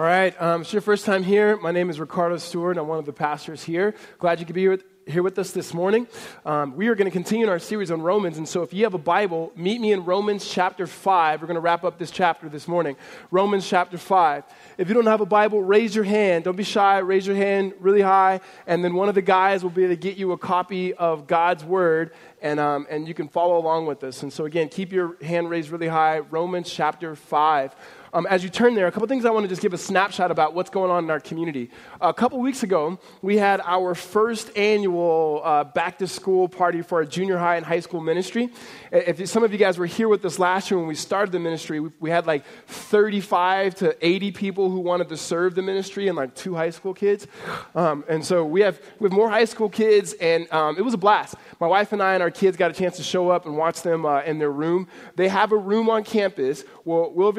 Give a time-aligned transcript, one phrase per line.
[0.00, 1.58] All right, um, it's your first time here.
[1.58, 2.78] My name is Riccardo Stewart.
[2.78, 3.94] I'm one of the pastors here.
[4.18, 6.06] Glad you could be here with, here with us this morning.
[6.46, 8.94] Um, we are going to continue our series on Romans, and so if you have
[8.94, 11.42] a Bible, meet me in Romans chapter 5.
[11.42, 12.96] We're going to wrap up this chapter this morning.
[13.30, 14.44] Romans chapter 5.
[14.78, 16.44] If you don't have a Bible, raise your hand.
[16.44, 16.96] Don't be shy.
[17.00, 20.00] Raise your hand really high, and then one of the guys will be able to
[20.00, 24.02] get you a copy of God's Word, and, um, and you can follow along with
[24.02, 24.22] us.
[24.22, 26.20] And so, again, keep your hand raised really high.
[26.20, 27.76] Romans chapter 5.
[28.12, 30.30] Um, as you turn there, a couple things I want to just give a snapshot
[30.32, 31.70] about what's going on in our community.
[32.00, 36.98] A couple weeks ago, we had our first annual uh, back to school party for
[36.98, 38.50] our junior high and high school ministry.
[38.90, 41.38] If some of you guys were here with us last year when we started the
[41.38, 46.08] ministry, we, we had like 35 to 80 people who wanted to serve the ministry
[46.08, 47.28] and like two high school kids.
[47.76, 50.94] Um, and so we have, we have more high school kids, and um, it was
[50.94, 51.36] a blast.
[51.60, 53.82] My wife and I and our kids got a chance to show up and watch
[53.82, 54.88] them uh, in their room.
[55.14, 56.64] They have a room on campus.
[56.84, 57.32] Well, Will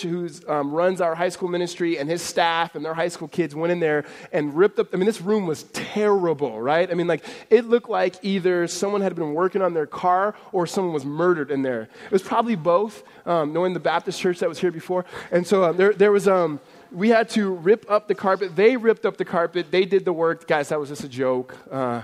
[0.00, 3.28] Vikurovich who um, runs our high school ministry, and his staff and their high school
[3.28, 4.88] kids went in there and ripped up.
[4.92, 6.90] I mean, this room was terrible, right?
[6.90, 10.66] I mean, like, it looked like either someone had been working on their car or
[10.66, 11.82] someone was murdered in there.
[11.82, 15.04] It was probably both, um, knowing the Baptist church that was here before.
[15.30, 16.28] And so um, there, there was.
[16.28, 16.60] Um,
[16.92, 18.56] we had to rip up the carpet.
[18.56, 19.70] They ripped up the carpet.
[19.70, 20.48] They did the work.
[20.48, 21.56] Guys, that was just a joke.
[21.70, 22.02] Uh,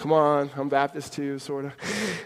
[0.00, 1.72] come on, I'm Baptist too, sort of.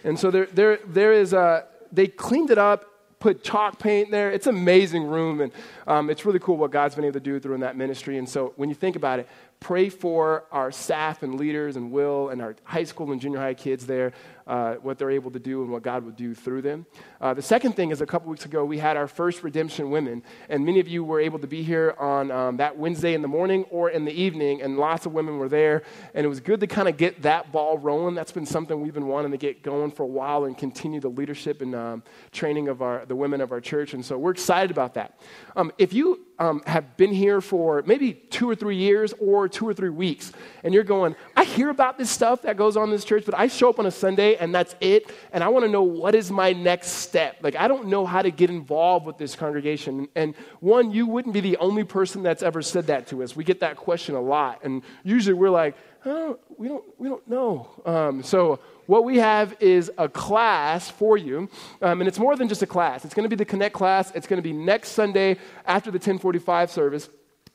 [0.02, 2.95] And so there, there, there is a, they cleaned it up
[3.26, 4.30] put chalk paint there.
[4.30, 5.50] It's an amazing room, and
[5.88, 8.18] um, it's really cool what God's been able to do through in that ministry.
[8.18, 12.28] And so when you think about it, pray for our staff and leaders and Will
[12.28, 14.12] and our high school and junior high kids there
[14.46, 16.86] uh, what they're able to do and what God will do through them.
[17.20, 20.22] Uh, the second thing is a couple weeks ago, we had our first Redemption Women,
[20.48, 23.28] and many of you were able to be here on um, that Wednesday in the
[23.28, 25.82] morning or in the evening, and lots of women were there.
[26.14, 28.14] And it was good to kind of get that ball rolling.
[28.14, 31.08] That's been something we've been wanting to get going for a while and continue the
[31.08, 33.94] leadership and um, training of our, the women of our church.
[33.94, 35.18] And so we're excited about that.
[35.56, 39.66] Um, if you um, have been here for maybe two or three years or two
[39.66, 42.90] or three weeks, and you're going, I hear about this stuff that goes on in
[42.90, 45.10] this church, but I show up on a Sunday and that's it.
[45.32, 47.38] And I want to know what is my next step.
[47.42, 50.08] Like, I don't know how to get involved with this congregation.
[50.14, 53.34] And one, you wouldn't be the only person that's ever said that to us.
[53.34, 54.60] We get that question a lot.
[54.62, 57.68] And usually we're like, oh, we, don't, we don't know.
[57.84, 61.48] Um, so, what we have is a class for you
[61.82, 63.04] um, and it's more than just a class.
[63.04, 64.12] It's going to be the connect class.
[64.14, 67.08] It's going to be next sunday after the 1045 service.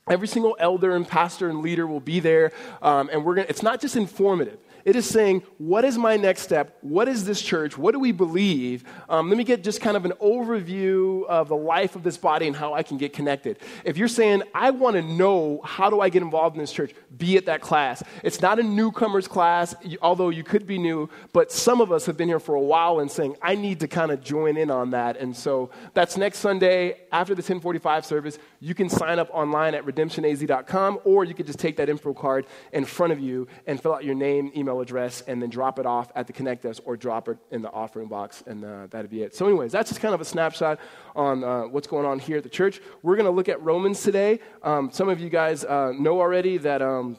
[0.08, 3.62] Every single elder and pastor and leader will be there um, and we're going it's
[3.62, 6.76] not just informative it is saying, what is my next step?
[6.80, 7.78] What is this church?
[7.78, 8.84] What do we believe?
[9.08, 12.46] Um, let me get just kind of an overview of the life of this body
[12.46, 13.58] and how I can get connected.
[13.84, 16.92] If you're saying, I want to know how do I get involved in this church,
[17.16, 18.02] be at that class.
[18.22, 22.16] It's not a newcomer's class, although you could be new, but some of us have
[22.16, 24.90] been here for a while and saying, I need to kind of join in on
[24.90, 25.16] that.
[25.16, 28.38] And so that's next Sunday after the 1045 service.
[28.60, 32.46] You can sign up online at redemptionaz.com or you could just take that info card
[32.72, 35.78] in front of you and fill out your name, email, email address and then drop
[35.78, 38.86] it off at the Connect desk or drop it in the offering box, and uh,
[38.90, 39.34] that'd be it.
[39.34, 40.78] So, anyways, that's just kind of a snapshot
[41.14, 42.80] on uh, what's going on here at the church.
[43.02, 44.40] We're going to look at Romans today.
[44.62, 46.82] Um, some of you guys uh, know already that.
[46.82, 47.18] Um,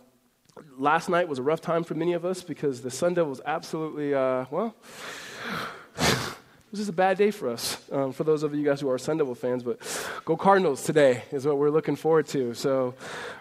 [0.77, 3.41] last night was a rough time for many of us because the Sun Devil was
[3.43, 4.75] absolutely, uh, well,
[6.73, 8.97] This is a bad day for us, um, for those of you guys who are
[8.97, 9.77] Sun Devil fans, but
[10.25, 12.55] go Cardinals today is what we're looking forward to.
[12.55, 12.95] So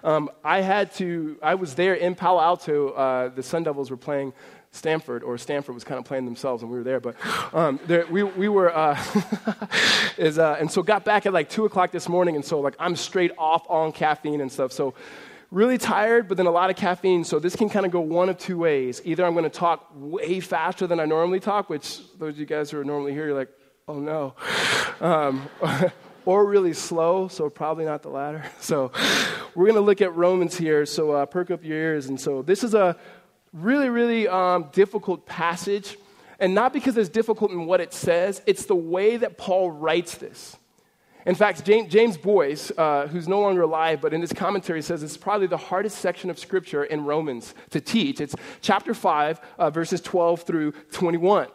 [0.05, 2.91] um, I had to, I was there in Palo Alto.
[2.91, 4.35] Uh, the Sun Devils were playing
[4.73, 7.01] Stanford, or Stanford was kind of playing themselves, and we were there.
[7.01, 7.17] But
[7.55, 9.03] um, there, we, we were, uh,
[10.19, 12.77] is, uh, and so got back at like 2 o'clock this morning, and so like
[12.79, 14.73] I'm straight off on caffeine and stuff.
[14.73, 14.93] So
[15.53, 17.23] really tired, but then a lot of caffeine.
[17.25, 19.03] So this can kind of go one of two ways.
[19.05, 22.47] Either I'm going to talk way faster than I normally talk, which those of you
[22.47, 23.51] guys who are normally here, you're like,
[23.87, 24.35] oh no.
[25.01, 25.49] Um,
[26.25, 28.45] or really slow, so probably not the latter.
[28.61, 28.93] So
[29.55, 30.87] we're going to look at Romans here.
[30.87, 32.07] So uh, perk up your ears.
[32.07, 32.97] And so this is a
[33.53, 35.99] really, really um, difficult passage.
[36.41, 40.17] And not because it's difficult in what it says, it's the way that Paul writes
[40.17, 40.57] this.
[41.25, 45.17] In fact, James, Boice, uh, who's no longer alive, but in his commentary says it's
[45.17, 48.21] probably the hardest section of Scripture in Romans to teach.
[48.21, 51.47] It's chapter 5, uh, verses 12 through 21.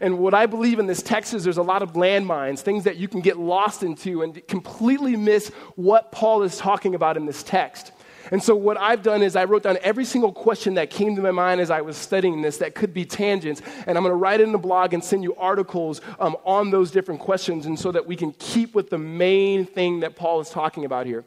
[0.00, 2.96] And what I believe in this text is there's a lot of landmines, things that
[2.96, 7.42] you can get lost into and completely miss what Paul is talking about in this
[7.42, 7.92] text.
[8.30, 11.22] And so, what I've done is I wrote down every single question that came to
[11.22, 13.62] my mind as I was studying this that could be tangents.
[13.86, 16.70] And I'm going to write it in the blog and send you articles um, on
[16.70, 20.40] those different questions, and so that we can keep with the main thing that Paul
[20.40, 21.24] is talking about here.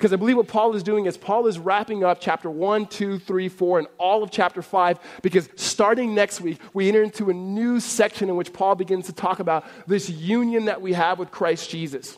[0.00, 3.18] Because I believe what Paul is doing is Paul is wrapping up chapter 1, 2,
[3.18, 4.98] 3, 4, and all of chapter 5.
[5.20, 9.12] Because starting next week, we enter into a new section in which Paul begins to
[9.12, 12.16] talk about this union that we have with Christ Jesus.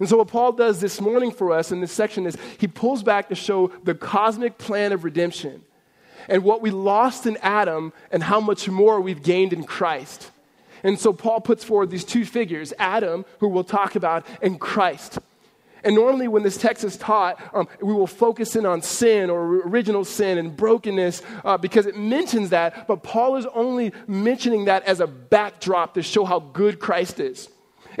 [0.00, 3.02] And so, what Paul does this morning for us in this section is he pulls
[3.02, 5.62] back to show the cosmic plan of redemption
[6.26, 10.30] and what we lost in Adam and how much more we've gained in Christ.
[10.82, 15.18] And so, Paul puts forward these two figures Adam, who we'll talk about, and Christ.
[15.84, 19.60] And normally, when this text is taught, um, we will focus in on sin or
[19.66, 24.82] original sin and brokenness uh, because it mentions that, but Paul is only mentioning that
[24.84, 27.48] as a backdrop to show how good Christ is.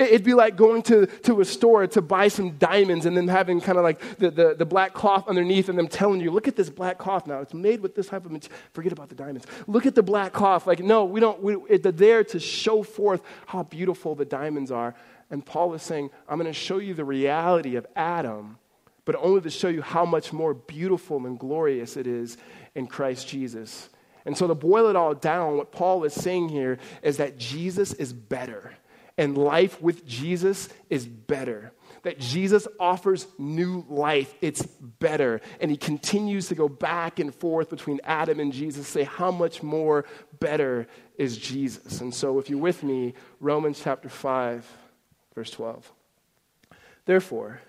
[0.00, 3.60] It'd be like going to, to a store to buy some diamonds and then having
[3.60, 6.56] kind of like the, the, the, black cloth underneath and them telling you, look at
[6.56, 7.40] this black cloth now.
[7.40, 8.58] It's made with this type of material.
[8.72, 9.46] Forget about the diamonds.
[9.66, 10.66] Look at the black cloth.
[10.66, 14.94] Like, no, we don't, we, it's there to show forth how beautiful the diamonds are.
[15.30, 18.58] And Paul is saying, I'm going to show you the reality of Adam,
[19.04, 22.38] but only to show you how much more beautiful and glorious it is
[22.74, 23.90] in Christ Jesus.
[24.24, 27.92] And so, to boil it all down, what Paul is saying here is that Jesus
[27.94, 28.74] is better
[29.20, 31.72] and life with Jesus is better.
[32.04, 34.34] That Jesus offers new life.
[34.40, 35.42] It's better.
[35.60, 39.62] And he continues to go back and forth between Adam and Jesus, say, how much
[39.62, 40.06] more
[40.40, 40.86] better
[41.18, 42.00] is Jesus?
[42.00, 44.66] And so, if you're with me, Romans chapter 5,
[45.34, 45.92] verse 12.
[47.04, 47.60] Therefore,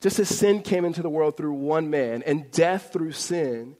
[0.00, 3.76] just as sin came into the world through one man, and death through sin,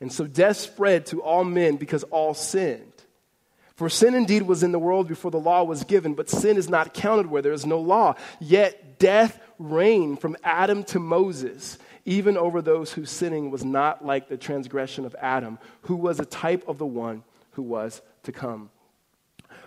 [0.00, 2.91] and so death spread to all men because all sinned.
[3.74, 6.68] For sin indeed was in the world before the law was given, but sin is
[6.68, 8.14] not counted where there is no law.
[8.40, 14.28] Yet death reigned from Adam to Moses, even over those whose sinning was not like
[14.28, 17.22] the transgression of Adam, who was a type of the one
[17.52, 18.70] who was to come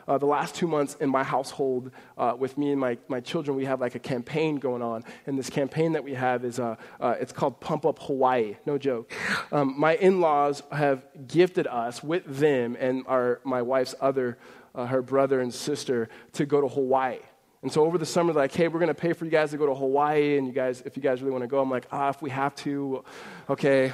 [0.08, 3.58] uh, the last two months in my household uh, with me and my, my children,
[3.58, 5.04] we have like a campaign going on.
[5.26, 8.56] And this campaign that we have is uh, uh it's called Pump Up Hawaii.
[8.66, 9.12] No joke.
[9.52, 14.38] Um, my in laws have gifted us with them and our, my wife's other,
[14.74, 17.20] uh, her brother and sister, to go to Hawaii.
[17.66, 19.58] And so over the summer, like, hey, we're going to pay for you guys to
[19.58, 21.88] go to Hawaii, and you guys, if you guys really want to go, I'm like,
[21.92, 23.04] ah, if we have to,
[23.50, 23.92] okay,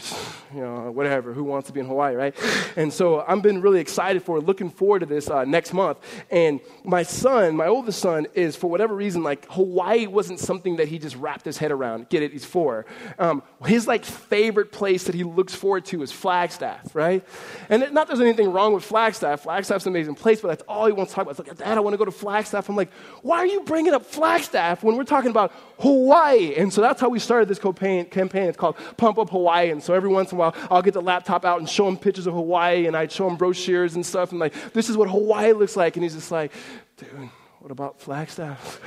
[0.54, 2.34] you know, whatever, who wants to be in Hawaii, right?
[2.76, 5.98] And so I've been really excited for, looking forward to this uh, next month.
[6.30, 10.88] And my son, my oldest son, is for whatever reason, like Hawaii wasn't something that
[10.88, 12.08] he just wrapped his head around.
[12.08, 12.32] Get it?
[12.32, 12.86] He's four.
[13.18, 17.26] Um, his like favorite place that he looks forward to is Flagstaff, right?
[17.68, 19.42] And it, not there's anything wrong with Flagstaff.
[19.42, 21.38] Flagstaff's an amazing place, but that's all he wants to talk about.
[21.38, 22.68] It's like, Dad, I want to go to Flagstaff.
[22.68, 26.54] I'm like, why are you bringing up Flagstaff when we're talking about Hawaii?
[26.54, 28.06] And so that's how we started this campaign.
[28.06, 28.44] campaign.
[28.44, 29.70] It's called Pump Up Hawaii.
[29.70, 31.96] And so every once in a while, I'll get the laptop out and show him
[31.96, 35.08] pictures of Hawaii, and I'd show him brochures and stuff, and like, this is what
[35.08, 35.96] Hawaii looks like.
[35.96, 36.52] And he's just like,
[36.96, 37.30] dude,
[37.60, 38.80] what about Flagstaff?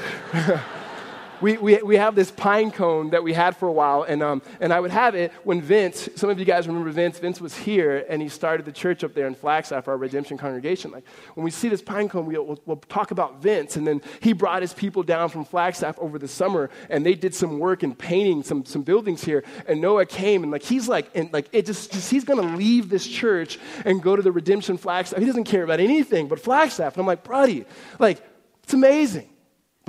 [1.42, 4.42] we, we, we have this pine cone that we had for a while, and, um,
[4.60, 7.56] and I would have it when Vince, some of you guys remember Vince, Vince was
[7.56, 10.92] here, and he started the church up there in Flagstaff, our redemption congregation.
[10.92, 11.06] Like,
[11.36, 14.34] when we see this pine cone, we'll, we'll, we'll talk about Vince, and then he
[14.34, 17.96] brought his people down from Flagstaff over the summer, and they did some work in
[17.96, 21.66] painting some, some buildings here, and Noah came, and like, he's like, and like, it
[21.66, 25.20] just, just he's gonna leave this church and go to the redemption Flagstaff.
[25.20, 26.94] He doesn't care about anything but Flagstaff.
[26.94, 27.66] And I'm like, buddy,
[27.98, 28.22] like,
[28.64, 29.30] it's amazing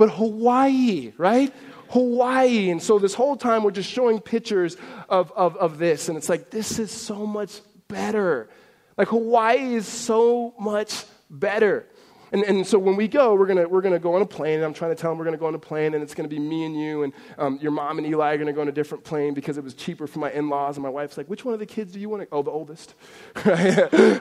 [0.01, 1.53] but Hawaii, right?
[1.91, 2.71] Hawaii.
[2.71, 4.75] And so this whole time we're just showing pictures
[5.07, 6.09] of, of, of this.
[6.09, 8.49] And it's like, this is so much better.
[8.97, 11.85] Like Hawaii is so much better.
[12.31, 14.55] And, and so when we go, we're going we're gonna go on a plane.
[14.55, 16.15] And I'm trying to tell them we're going to go on a plane, and it's
[16.15, 18.53] going to be me and you, and um, your mom and Eli are going to
[18.53, 20.77] go on a different plane because it was cheaper for my in laws.
[20.77, 22.27] And my wife's like, which one of the kids do you want to?
[22.31, 22.95] Oh, the oldest.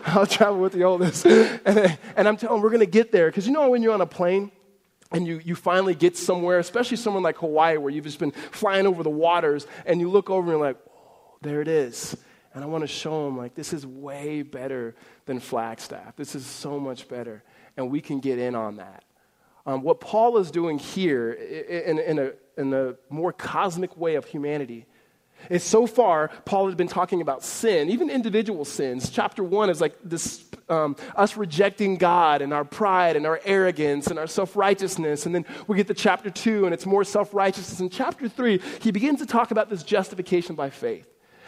[0.05, 1.25] I'll travel with the oldest.
[1.65, 3.95] And, and I'm telling them we're going to get there because you know when you're
[3.95, 4.51] on a plane,
[5.13, 8.87] and you, you finally get somewhere, especially someone like Hawaii, where you've just been flying
[8.87, 12.17] over the waters, and you look over and you're like, oh, there it is.
[12.55, 16.17] And I want to show them, like, this is way better than Flagstaff.
[16.17, 17.45] This is so much better.
[17.77, 19.05] And we can get in on that.
[19.67, 24.25] Um, what Paul is doing here in, in, a, in a more cosmic way of
[24.25, 24.87] humanity
[25.49, 29.11] is so far, Paul has been talking about sin, even individual sins.
[29.11, 34.07] Chapter one is like this um, us rejecting God and our pride and our arrogance
[34.07, 35.27] and our self righteousness.
[35.27, 37.81] And then we get to chapter two, and it's more self righteousness.
[37.81, 41.07] In chapter three, he begins to talk about this justification by faith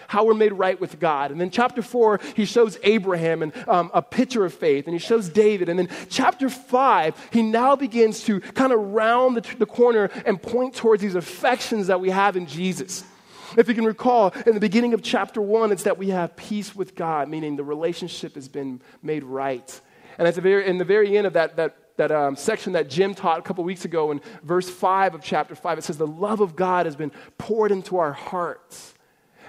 [0.09, 1.31] how we're made right with God.
[1.31, 4.99] And then chapter four, he shows Abraham and um, a picture of faith, and he
[4.99, 5.71] shows David.
[5.71, 10.41] And then chapter five, he now begins to kind of round the, the corner and
[10.41, 13.05] point towards these affections that we have in Jesus.
[13.56, 16.75] If you can recall, in the beginning of chapter one, it's that we have peace
[16.75, 19.80] with God, meaning the relationship has been made right.
[20.18, 22.88] And at the very, in the very end of that, that, that um, section that
[22.88, 26.06] Jim taught a couple weeks ago in verse 5 of chapter 5, it says, The
[26.06, 28.91] love of God has been poured into our hearts.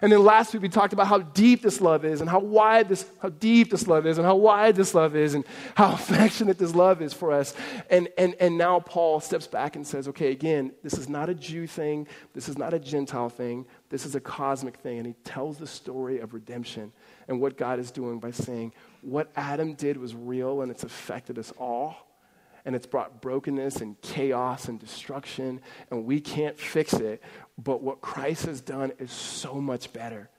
[0.04, 2.90] And then last week we talked about how deep this love is and how wide
[2.90, 5.46] this, how deep this love is and how wide this love is and
[5.76, 7.56] how affectionate this love is for us.
[7.90, 11.34] And, and, and now Paul steps back and says, okay, again, this is not a
[11.34, 12.06] Jew thing.
[12.34, 13.66] This is not a Gentile thing.
[13.88, 14.98] This is a cosmic thing.
[14.98, 16.92] And he tells the story of redemption
[17.30, 21.40] and what God is doing by saying, what Adam did was real and it's affected
[21.40, 21.96] us all
[22.66, 25.60] and it's brought brokenness and chaos and destruction,
[25.92, 27.22] and we can't fix it.
[27.58, 30.30] But what Christ has done is so much better.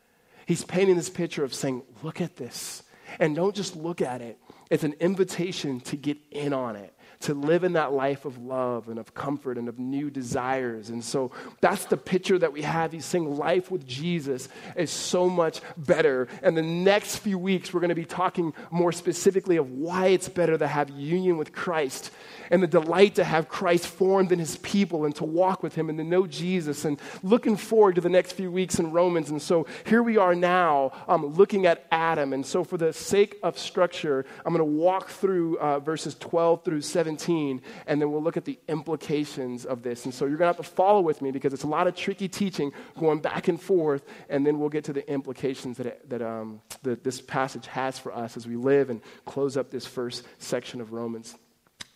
[0.47, 2.83] He's painting this picture of saying, Look at this.
[3.21, 4.39] And don't just look at it,
[4.71, 6.94] it's an invitation to get in on it
[7.25, 10.91] to live in that life of love and of comfort and of new desires.
[10.91, 11.31] And so
[11.63, 12.93] that's the picture that we have.
[12.93, 16.29] He's saying life with Jesus is so much better.
[16.43, 20.29] And the next few weeks, we're going to be talking more specifically of why it's
[20.29, 22.11] better to have union with Christ
[22.51, 25.89] and the delight to have Christ formed in his people and to walk with him
[25.89, 26.85] and to know Jesus.
[26.85, 29.31] And looking forward to the next few weeks in Romans.
[29.31, 32.35] And so here we are now um, looking at Adam.
[32.35, 36.65] And so, for the sake of structure, I'm going to walk through uh, verses 12
[36.65, 40.05] through 17 17, and then we'll look at the implications of this.
[40.05, 41.95] And so you're going to have to follow with me because it's a lot of
[41.95, 46.11] tricky teaching going back and forth, and then we'll get to the implications that, it,
[46.11, 49.87] that, um, that this passage has for us as we live and close up this
[49.87, 51.35] first section of Romans.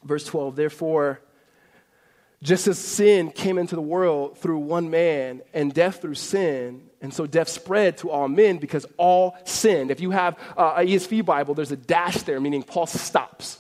[0.04, 1.20] Verse 12, therefore,
[2.40, 7.12] just as sin came into the world through one man and death through sin, and
[7.12, 9.90] so death spread to all men because all sinned.
[9.90, 13.58] If you have uh, a ESV Bible, there's a dash there, meaning Paul stops.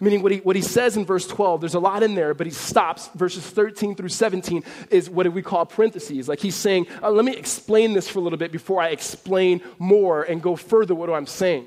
[0.00, 2.46] Meaning, what he, what he says in verse 12, there's a lot in there, but
[2.46, 3.08] he stops.
[3.14, 6.28] Verses 13 through 17 is what we call parentheses.
[6.28, 9.60] Like he's saying, uh, let me explain this for a little bit before I explain
[9.78, 11.66] more and go further what I'm saying.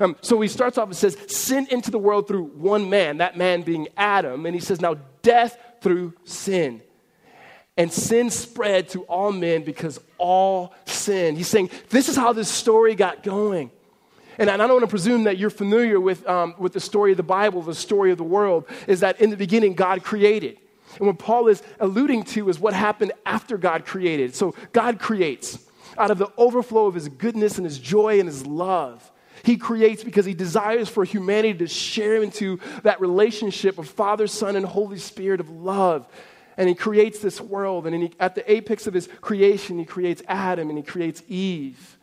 [0.00, 3.36] Um, so he starts off and says, Sin into the world through one man, that
[3.36, 4.46] man being Adam.
[4.46, 6.82] And he says, Now death through sin.
[7.76, 11.36] And sin spread to all men because all sin.
[11.36, 13.70] He's saying, This is how this story got going.
[14.38, 17.16] And I don't want to presume that you're familiar with, um, with the story of
[17.16, 20.58] the Bible, the story of the world, is that in the beginning, God created.
[20.98, 24.34] And what Paul is alluding to is what happened after God created.
[24.34, 25.58] So God creates
[25.98, 29.10] out of the overflow of his goodness and his joy and his love.
[29.42, 34.56] He creates because he desires for humanity to share into that relationship of Father, Son,
[34.56, 36.06] and Holy Spirit of love.
[36.56, 37.86] And he creates this world.
[37.86, 41.95] And he, at the apex of his creation, he creates Adam and he creates Eve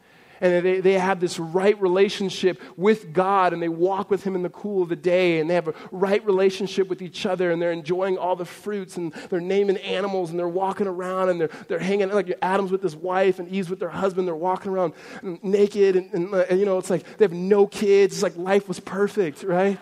[0.44, 4.44] and they, they have this right relationship with God and they walk with Him in
[4.44, 7.62] the cool of the day and they have a right relationship with each other and
[7.62, 11.50] they're enjoying all the fruits and they're naming animals and they're walking around and they're,
[11.70, 14.28] they're hanging like Adam's with his wife and Eve's with their husband.
[14.28, 18.16] They're walking around naked and, and, and you know, it's like they have no kids.
[18.16, 19.80] It's like life was perfect, right?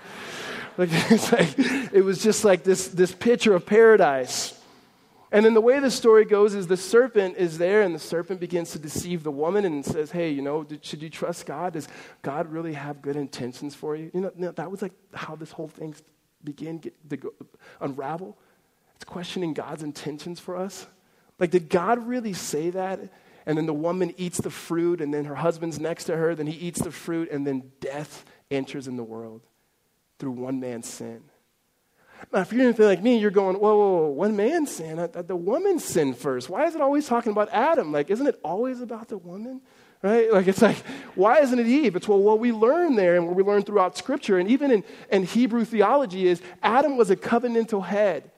[0.78, 0.92] Like,
[1.32, 1.58] like,
[1.92, 4.61] it was just like this, this picture of paradise.
[5.32, 8.42] And then the way the story goes is the serpent is there, and the serpent
[8.42, 11.74] begins to deceive the woman and says, Hey, you know, should you trust God?
[11.74, 11.88] Does
[12.22, 14.12] God really have good intentions for you?
[14.14, 15.96] You know, that was like how this whole thing
[16.44, 17.34] began to go,
[17.80, 18.38] unravel.
[18.96, 20.86] It's questioning God's intentions for us.
[21.40, 23.00] Like, did God really say that?
[23.46, 26.46] And then the woman eats the fruit, and then her husband's next to her, then
[26.46, 29.42] he eats the fruit, and then death enters in the world
[30.20, 31.24] through one man's sin.
[32.32, 35.00] Now, if you're anything like me, you're going, whoa, whoa, whoa one man sinned.
[35.14, 36.50] The woman sin first.
[36.50, 37.92] Why is it always talking about Adam?
[37.92, 39.62] Like, isn't it always about the woman?
[40.02, 40.32] Right?
[40.32, 40.78] Like, it's like,
[41.16, 41.96] why isn't it Eve?
[41.96, 44.84] It's well, what we learn there and what we learn throughout Scripture, and even in,
[45.12, 48.32] in Hebrew theology, is Adam was a covenantal head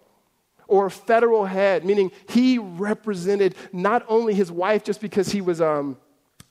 [0.67, 5.61] or a federal head, meaning he represented not only his wife just because he was.
[5.61, 5.97] Um,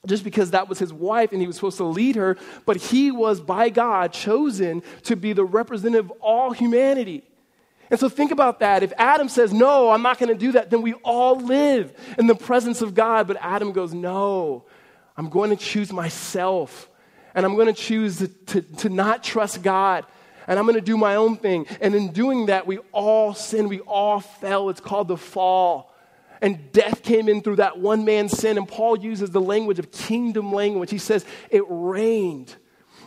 [0.07, 3.13] just because that was his wife and he was supposed to lead her, but he
[3.13, 7.23] was by God chosen to be the representative of all humanity.
[7.89, 8.83] And so think about that.
[8.83, 12.27] If Adam says, No, I'm not going to do that, then we all live in
[12.27, 13.29] the presence of God.
[13.29, 14.65] But Adam goes, No,
[15.17, 16.89] I'm going to choose myself.
[17.35, 20.05] And I'm going to choose to, to, to not trust God.
[20.49, 21.67] And I'm going to do my own thing.
[21.81, 23.69] And in doing that, we all sin.
[23.69, 24.69] We all fell.
[24.69, 25.92] It's called the fall
[26.43, 28.59] and death came in through that one man's sin.
[28.59, 30.91] And Paul uses the language of kingdom language.
[30.91, 32.57] He says it reigned,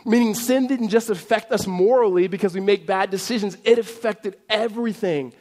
[0.06, 5.34] meaning sin didn't just affect us morally because we make bad decisions, it affected everything.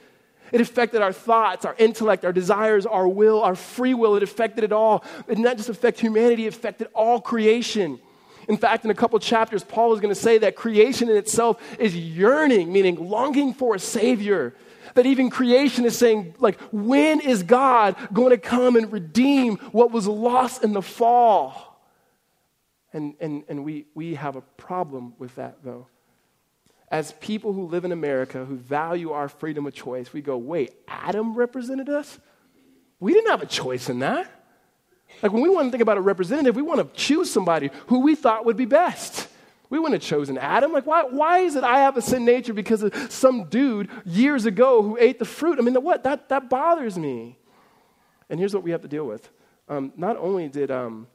[0.52, 4.16] It affected our thoughts, our intellect, our desires, our will, our free will.
[4.16, 5.04] It affected it all.
[5.28, 8.00] It did not just affect humanity, it affected all creation.
[8.48, 11.60] In fact, in a couple chapters, Paul is going to say that creation in itself
[11.80, 14.54] is yearning, meaning longing for a Savior
[14.96, 19.92] that even creation is saying, like, when is God going to come and redeem what
[19.92, 21.80] was lost in the fall?
[22.92, 25.88] And, and, and we, we have a problem with that, though.
[26.90, 30.74] As people who live in America who value our freedom of choice, we go, wait,
[30.88, 32.20] Adam represented us?
[33.00, 34.32] We didn't have a choice in that.
[35.22, 38.00] Like when we want to think about a representative, we want to choose somebody who
[38.00, 39.28] we thought would be best.
[39.70, 40.72] We wouldn't have chosen Adam.
[40.72, 44.46] Like, why, why is it I have a sin nature because of some dude years
[44.46, 45.60] ago who ate the fruit?
[45.60, 46.04] I mean, what?
[46.04, 47.38] That, that bothers me.
[48.30, 49.30] And here's what we have to deal with.
[49.68, 51.08] Um, not only did, um,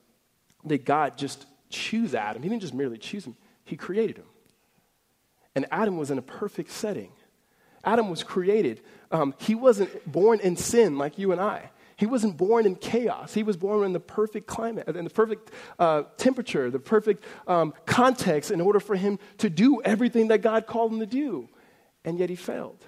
[0.66, 4.26] did God just choose Adam, he didn't just merely choose him, he created him.
[5.54, 7.12] And Adam was in a perfect setting.
[7.84, 8.82] Adam was created.
[9.10, 11.70] Um, he wasn't born in sin like you and I.
[12.00, 13.34] He wasn't born in chaos.
[13.34, 17.74] He was born in the perfect climate, in the perfect uh, temperature, the perfect um,
[17.84, 21.50] context in order for him to do everything that God called him to do.
[22.02, 22.82] And yet he failed.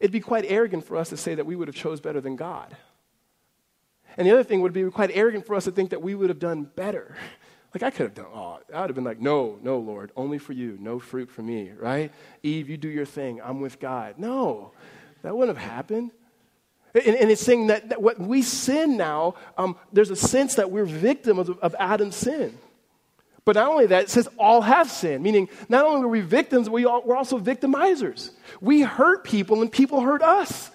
[0.00, 2.36] It'd be quite arrogant for us to say that we would have chose better than
[2.36, 2.74] God.
[4.16, 6.30] And the other thing would be quite arrogant for us to think that we would
[6.30, 7.16] have done better.
[7.74, 10.38] Like I could have done, oh, I would have been like, no, no, Lord, only
[10.38, 12.10] for you, no fruit for me, right?
[12.42, 14.14] Eve, you do your thing, I'm with God.
[14.16, 14.72] No,
[15.20, 16.12] that wouldn't have happened.
[17.04, 20.70] And, and it's saying that, that what we sin now, um, there's a sense that
[20.70, 22.56] we're victims of, of Adam's sin.
[23.44, 26.68] But not only that, it says all have sinned, meaning not only are we victims,
[26.68, 28.30] we all, we're also victimizers.
[28.60, 30.70] We hurt people and people hurt us.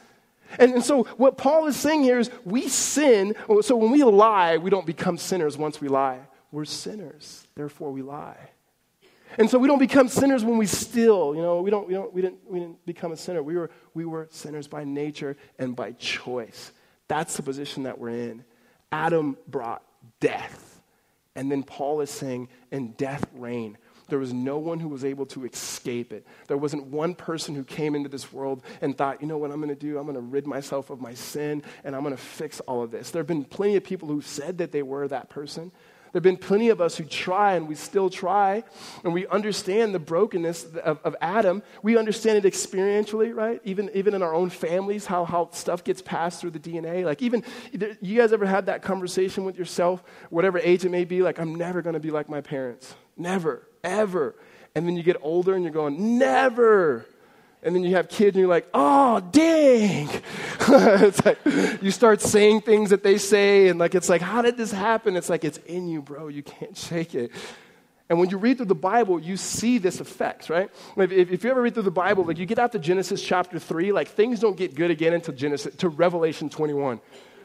[0.58, 3.36] And, and, so, what Paul is saying here is we sin.
[3.62, 6.20] So, when we lie, we don't become sinners once we lie.
[6.52, 8.51] We're sinners, therefore, we lie.
[9.38, 11.36] And so, we don't become sinners when we steal.
[11.36, 13.42] You know, we, don't, we, don't, we, didn't, we didn't become a sinner.
[13.42, 16.72] We were, we were sinners by nature and by choice.
[17.08, 18.44] That's the position that we're in.
[18.92, 19.84] Adam brought
[20.20, 20.82] death.
[21.36, 23.78] And then Paul is saying, and death reigned.
[24.12, 26.28] There was no one who was able to escape it.
[26.48, 29.62] There wasn't one person who came into this world and thought, you know what I'm
[29.62, 29.98] going to do?
[29.98, 32.92] I'm going to rid myself of my sin and I'm going to fix all of
[32.92, 33.12] this.
[33.12, 35.72] There have been plenty of people who said that they were that person.
[36.12, 38.64] There have been plenty of us who try, and we still try,
[39.04, 41.64] and we understand the brokenness of, of, Adam.
[41.84, 43.62] We understand it experientially, right?
[43.64, 47.06] Even, even in our own families, how, how stuff gets passed through the DNA.
[47.06, 47.44] Like, even,
[48.02, 51.56] you guys ever had that conversation with yourself, whatever age it may be, like, I'm
[51.56, 52.94] never going to be like my parents.
[53.16, 54.36] Never ever.
[54.76, 57.06] And then you get older and you're going, never.
[57.64, 60.10] And then you have kids and you're like, oh, dang.
[60.60, 61.38] it's like
[61.82, 65.16] you start saying things that they say, and like it's like, how did this happen?
[65.16, 66.28] It's like it's in you, bro.
[66.28, 67.32] You can't shake it.
[68.10, 70.70] And when you read through the Bible, you see this effect, right?
[70.98, 73.58] If, if, you ever read through the Bible, like you get out to Genesis chapter
[73.58, 77.00] 3, like things don't get good again until Genesis, to Revelation 21.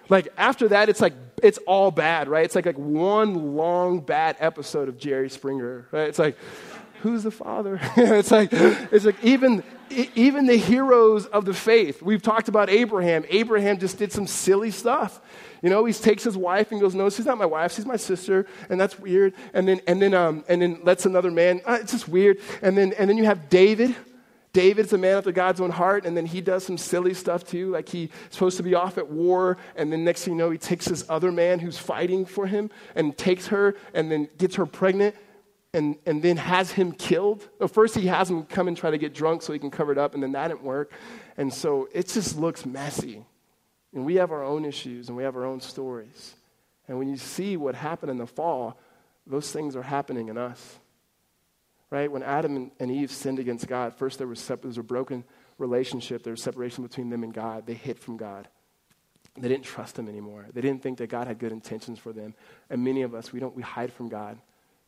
[0.09, 1.13] Like after that, it's like
[1.43, 2.45] it's all bad, right?
[2.45, 6.09] It's like like one long bad episode of Jerry Springer, right?
[6.09, 6.37] It's like,
[7.07, 7.79] who's the father?
[7.97, 12.03] it's like it's like even even the heroes of the faith.
[12.03, 13.25] We've talked about Abraham.
[13.29, 15.21] Abraham just did some silly stuff.
[15.63, 17.73] You know, he takes his wife and goes, "No, she's not my wife.
[17.73, 19.35] She's my sister," and that's weird.
[19.55, 21.61] And then and then um and then lets another man.
[21.65, 22.39] Uh, it's just weird.
[22.63, 23.95] And then and then you have David
[24.57, 27.71] David's a man after God's own heart, and then he does some silly stuff too.
[27.73, 30.57] Like he's supposed to be off at war, and then next thing you know, he
[30.57, 34.65] takes this other man who's fighting for him and takes her and then gets her
[34.65, 35.15] pregnant
[35.77, 37.49] and, and then has him killed.
[37.59, 39.93] Well, first, he has him come and try to get drunk so he can cover
[39.93, 40.91] it up, and then that didn't work.
[41.37, 43.25] And so it just looks messy.
[43.95, 46.35] And we have our own issues and we have our own stories.
[46.89, 48.79] And when you see what happened in the fall,
[49.27, 50.79] those things are happening in us
[51.91, 52.11] right?
[52.11, 55.25] When Adam and Eve sinned against God, first there was, sep- there was a broken
[55.59, 56.23] relationship.
[56.23, 57.67] There was separation between them and God.
[57.67, 58.49] They hid from God.
[59.39, 60.47] They didn't trust Him anymore.
[60.53, 62.35] They didn't think that God had good intentions for them.
[62.71, 64.39] And many of us, we, don't, we hide from God.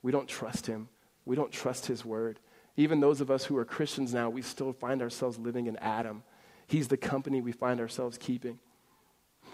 [0.09, 0.89] We don't trust Him.
[1.27, 2.39] We don't trust His word.
[2.79, 6.23] Even those of us who are Christians now, we still find ourselves living in Adam.
[6.67, 8.59] He's the company we find ourselves keeping.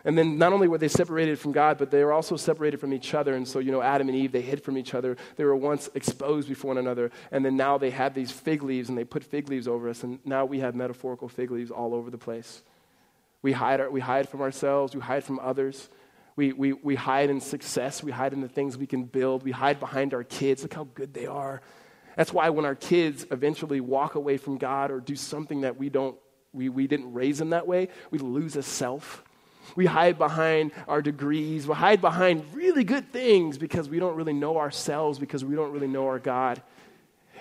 [0.05, 2.93] And then not only were they separated from God, but they were also separated from
[2.93, 3.35] each other.
[3.35, 5.17] And so, you know, Adam and Eve, they hid from each other.
[5.35, 7.11] They were once exposed before one another.
[7.33, 10.05] And then now they have these fig leaves and they put fig leaves over us.
[10.05, 12.63] And now we have metaphorical fig leaves all over the place.
[13.43, 15.89] We hide, our, we hide from ourselves, we hide from others.
[16.37, 19.53] We, we, we hide in success, we hide in the things we can build, we
[19.53, 20.63] hide behind our kids.
[20.63, 21.63] Look how good they are.
[22.17, 25.89] That's why when our kids eventually walk away from God or do something that we
[25.89, 26.17] don't
[26.55, 29.25] we, we didn't raise them that way, we lose a self.
[29.77, 31.67] We hide behind our degrees.
[31.67, 35.73] We hide behind really good things because we don't really know ourselves, because we don't
[35.73, 36.63] really know our God.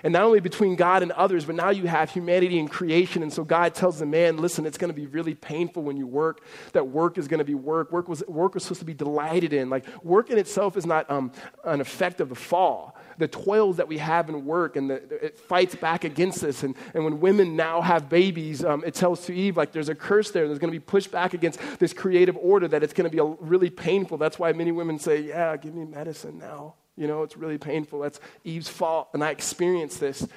[0.04, 3.24] And not only between God and others, but now you have humanity and creation.
[3.24, 6.06] And so God tells the man, listen, it's going to be really painful when you
[6.06, 6.44] work.
[6.74, 7.92] That work is going to be work.
[7.92, 9.70] Work was, work was supposed to be delighted in.
[9.70, 11.32] Like, work in itself is not um,
[11.64, 15.38] an effect of the fall the toils that we have in work and the, it
[15.38, 16.64] fights back against this.
[16.64, 19.96] And, and when women now have babies, um, it tells to Eve, like, there's a
[19.96, 20.48] curse there.
[20.48, 23.20] There's going to be pushed back against this creative order that it's going to be
[23.20, 24.18] a, really painful.
[24.18, 26.76] That's why many women say, yeah, give me medicine now.
[26.96, 28.00] You know, it's really painful.
[28.00, 29.10] That's Eve's fault.
[29.14, 30.28] And I experienced this.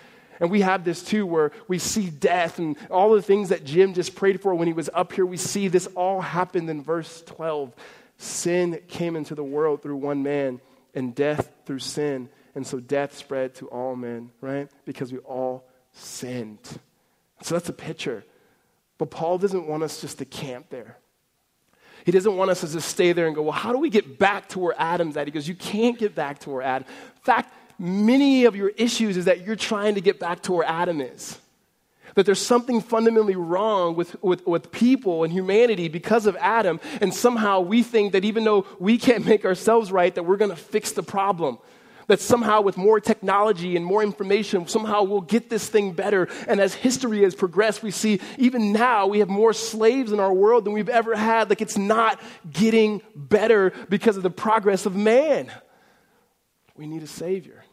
[0.41, 3.95] And we have this too, where we see death and all the things that Jim
[3.95, 5.25] just prayed for when he was up here.
[5.25, 7.75] We see this all happened in verse 12.
[8.19, 10.61] Sin came into the world through one man,
[10.95, 12.29] and death through sin.
[12.55, 14.69] And so death spread to all men, right?
[14.85, 16.59] Because we all sinned.
[17.43, 18.25] So that's a picture.
[18.99, 20.97] But Paul doesn't want us just to camp there.
[22.07, 24.17] He doesn't want us to just stay there and go, well, how do we get
[24.17, 25.27] back to where Adam's at?
[25.27, 26.87] He goes, you can't get back to where Adam.
[26.89, 30.65] In fact, many of your issues is that you're trying to get back to where
[30.65, 31.37] Adam is.
[32.15, 37.13] That there's something fundamentally wrong with, with, with people and humanity because of Adam, and
[37.13, 40.93] somehow we think that even though we can't make ourselves right, that we're to fix
[40.93, 41.59] the problem
[42.07, 46.29] that somehow with more technology and more information, somehow we'll get this thing better.
[46.47, 50.33] And as history has progressed, we see even now we have more slaves in our
[50.33, 51.49] world than we've ever had.
[51.51, 55.51] Like it's not getting better because of the progress of man.
[56.77, 57.65] We need a Savior.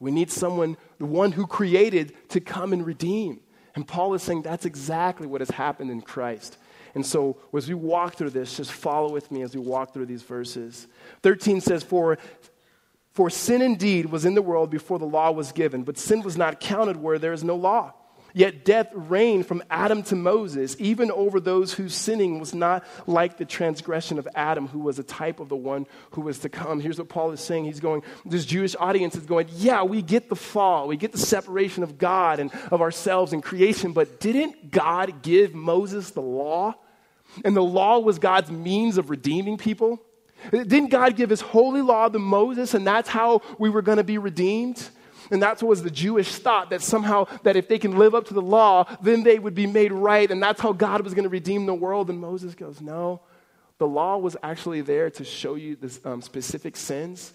[0.00, 3.40] We need someone, the one who created, to come and redeem.
[3.74, 6.58] And Paul is saying that's exactly what has happened in Christ.
[6.94, 10.06] And so, as we walk through this, just follow with me as we walk through
[10.06, 10.88] these verses.
[11.22, 12.18] 13 says, For
[13.18, 16.36] for sin indeed was in the world before the law was given, but sin was
[16.36, 17.92] not counted where there is no law.
[18.32, 23.36] Yet death reigned from Adam to Moses, even over those whose sinning was not like
[23.36, 26.78] the transgression of Adam, who was a type of the one who was to come.
[26.78, 27.64] Here's what Paul is saying.
[27.64, 31.18] He's going, this Jewish audience is going, yeah, we get the fall, we get the
[31.18, 36.76] separation of God and of ourselves and creation, but didn't God give Moses the law?
[37.44, 40.00] And the law was God's means of redeeming people?
[40.50, 44.04] Didn't God give his holy law to Moses and that's how we were going to
[44.04, 44.90] be redeemed?
[45.30, 48.34] And what was the Jewish thought that somehow that if they can live up to
[48.34, 51.28] the law, then they would be made right and that's how God was going to
[51.28, 52.08] redeem the world.
[52.08, 53.20] And Moses goes, "No.
[53.78, 57.32] The law was actually there to show you the um, specific sins."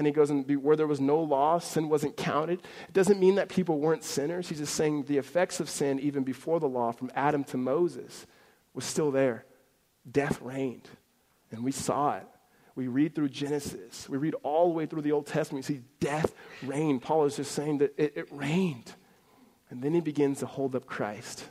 [0.00, 2.60] And he goes, and where there was no law, sin wasn't counted.
[2.88, 4.48] It doesn't mean that people weren't sinners.
[4.48, 8.26] He's just saying the effects of sin, even before the law, from Adam to Moses,
[8.72, 9.44] was still there.
[10.10, 10.88] Death reigned.
[11.50, 12.26] And we saw it.
[12.74, 14.08] We read through Genesis.
[14.08, 15.68] We read all the way through the Old Testament.
[15.68, 17.00] We see death reign.
[17.00, 18.92] Paul is just saying that it, it reigned.
[19.70, 21.44] And then he begins to hold up Christ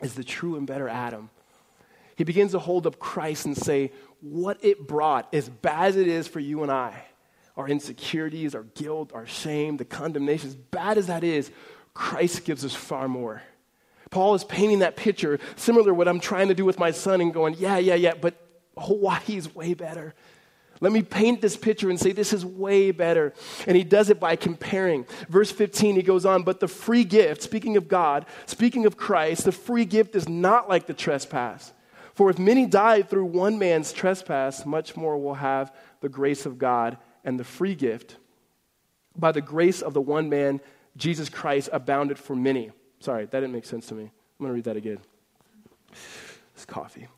[0.00, 1.30] as the true and better Adam.
[2.16, 6.08] He begins to hold up Christ and say, what it brought, as bad as it
[6.08, 7.04] is for you and I,
[7.56, 11.50] our insecurities, our guilt, our shame, the condemnation, as bad as that is,
[11.94, 13.42] Christ gives us far more.
[14.10, 17.20] Paul is painting that picture, similar to what I'm trying to do with my son
[17.20, 18.34] and going, yeah, yeah, yeah, but
[18.78, 20.14] Hawaii's way better.
[20.80, 23.32] Let me paint this picture and say this is way better.
[23.66, 25.06] And he does it by comparing.
[25.28, 29.44] Verse 15, he goes on, but the free gift, speaking of God, speaking of Christ,
[29.44, 31.72] the free gift is not like the trespass.
[32.14, 36.58] For if many died through one man's trespass, much more will have the grace of
[36.58, 38.16] God and the free gift.
[39.14, 40.60] By the grace of the one man,
[40.96, 42.70] Jesus Christ, abounded for many.
[43.00, 44.04] Sorry, that didn't make sense to me.
[44.04, 44.10] I'm
[44.46, 44.98] going to read that again.
[46.64, 47.08] Coffee.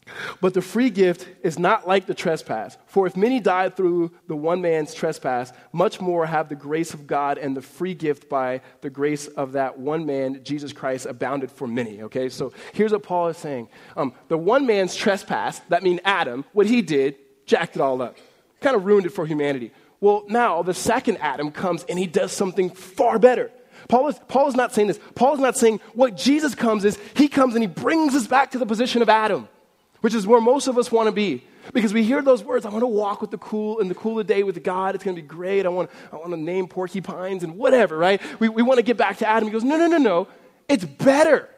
[0.40, 2.76] But the free gift is not like the trespass.
[2.86, 7.06] For if many died through the one man's trespass, much more have the grace of
[7.06, 11.50] God and the free gift by the grace of that one man, Jesus Christ, abounded
[11.50, 12.02] for many.
[12.02, 13.68] Okay, so here's what Paul is saying.
[13.96, 18.16] Um, the one man's trespass, that means Adam, what he did, jacked it all up,
[18.60, 19.72] kind of ruined it for humanity.
[20.00, 23.50] Well, now the second Adam comes and he does something far better.
[23.88, 25.00] Paul is, Paul is not saying this.
[25.14, 28.50] Paul is not saying what Jesus comes is, he comes and he brings us back
[28.50, 29.48] to the position of Adam,
[30.02, 31.42] which is where most of us want to be.
[31.72, 34.18] Because we hear those words, I want to walk with the cool in the cool
[34.18, 34.94] of day with God.
[34.94, 35.66] It's going to be great.
[35.66, 38.20] I want, I want to name porcupines and whatever, right?
[38.40, 39.48] We, we want to get back to Adam.
[39.48, 40.28] He goes, no, no, no, no.
[40.68, 41.48] It's better.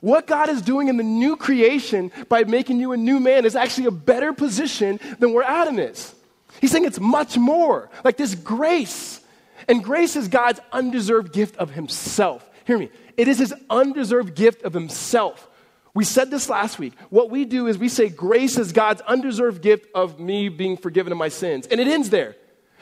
[0.00, 3.54] What God is doing in the new creation by making you a new man is
[3.54, 6.14] actually a better position than where Adam is.
[6.60, 7.90] He's saying it's much more.
[8.02, 9.19] Like this grace
[9.68, 12.48] and grace is God's undeserved gift of Himself.
[12.66, 12.90] Hear me.
[13.16, 15.48] It is His undeserved gift of Himself.
[15.94, 16.92] We said this last week.
[17.08, 21.12] What we do is we say grace is God's undeserved gift of me being forgiven
[21.12, 21.66] of my sins.
[21.66, 22.36] And it ends there.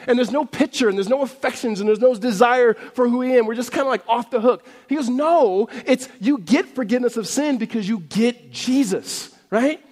[0.07, 3.29] And there's no picture and there's no affections and there's no desire for who I
[3.29, 3.47] am.
[3.47, 4.65] We're just kind of like off the hook.
[4.89, 9.83] He goes, No, it's you get forgiveness of sin because you get Jesus, right?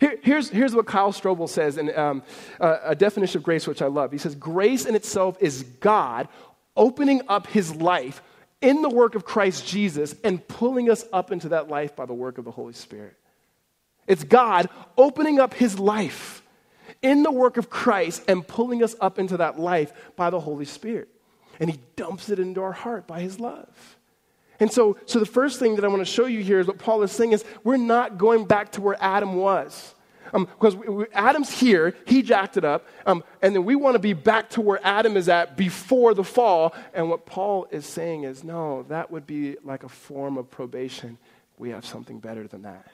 [0.00, 2.22] Here, here's, here's what Kyle Strobel says in um,
[2.60, 4.12] a, a definition of grace, which I love.
[4.12, 6.28] He says, Grace in itself is God
[6.76, 8.22] opening up his life
[8.60, 12.14] in the work of Christ Jesus and pulling us up into that life by the
[12.14, 13.16] work of the Holy Spirit.
[14.06, 16.42] It's God opening up his life
[17.02, 20.64] in the work of Christ and pulling us up into that life by the Holy
[20.64, 21.08] Spirit.
[21.58, 23.95] And he dumps it into our heart by his love.
[24.60, 26.78] And so, so the first thing that I want to show you here is what
[26.78, 29.94] Paul is saying is we're not going back to where Adam was.
[30.32, 34.00] Um, because we, Adam's here, he jacked it up, um, and then we want to
[34.00, 36.74] be back to where Adam is at before the fall.
[36.94, 41.16] And what Paul is saying is, no, that would be like a form of probation.
[41.58, 42.88] We have something better than that.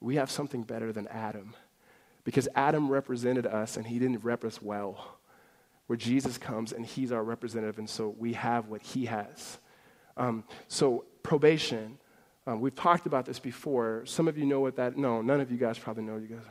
[0.00, 1.54] We have something better than Adam.
[2.24, 5.16] because Adam represented us and he didn't rep us well.
[5.86, 9.58] Where Jesus comes and he's our representative, and so we have what he has.
[10.16, 11.98] Um, so, probation,
[12.46, 14.02] um, we've talked about this before.
[14.06, 16.16] Some of you know what that, no, none of you guys probably know.
[16.16, 16.44] You guys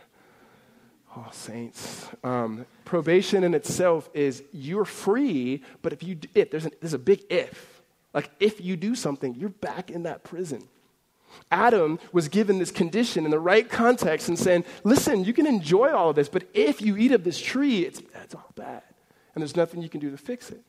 [1.17, 2.07] oh, saints.
[2.23, 6.99] Um, probation in itself is you're free, but if you, if, there's, an, there's a
[6.99, 7.81] big if.
[8.13, 10.63] Like, if you do something, you're back in that prison.
[11.49, 15.89] Adam was given this condition in the right context and saying, listen, you can enjoy
[15.89, 18.83] all of this, but if you eat of this tree, it's, it's all bad.
[19.33, 20.61] And there's nothing you can do to fix it.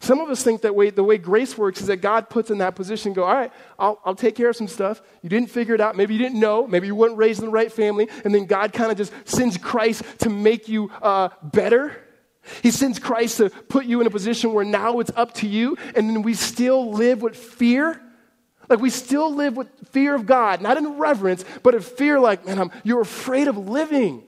[0.00, 2.58] Some of us think that way, the way grace works is that God puts in
[2.58, 5.02] that position go, all right, I'll, I'll take care of some stuff.
[5.22, 5.96] You didn't figure it out.
[5.96, 6.66] Maybe you didn't know.
[6.66, 8.08] Maybe you weren't raised in the right family.
[8.24, 11.96] And then God kind of just sends Christ to make you uh, better.
[12.62, 15.76] He sends Christ to put you in a position where now it's up to you.
[15.94, 18.00] And then we still live with fear
[18.68, 22.46] like we still live with fear of God, not in reverence, but in fear like,
[22.46, 24.22] man, I'm, you're afraid of living.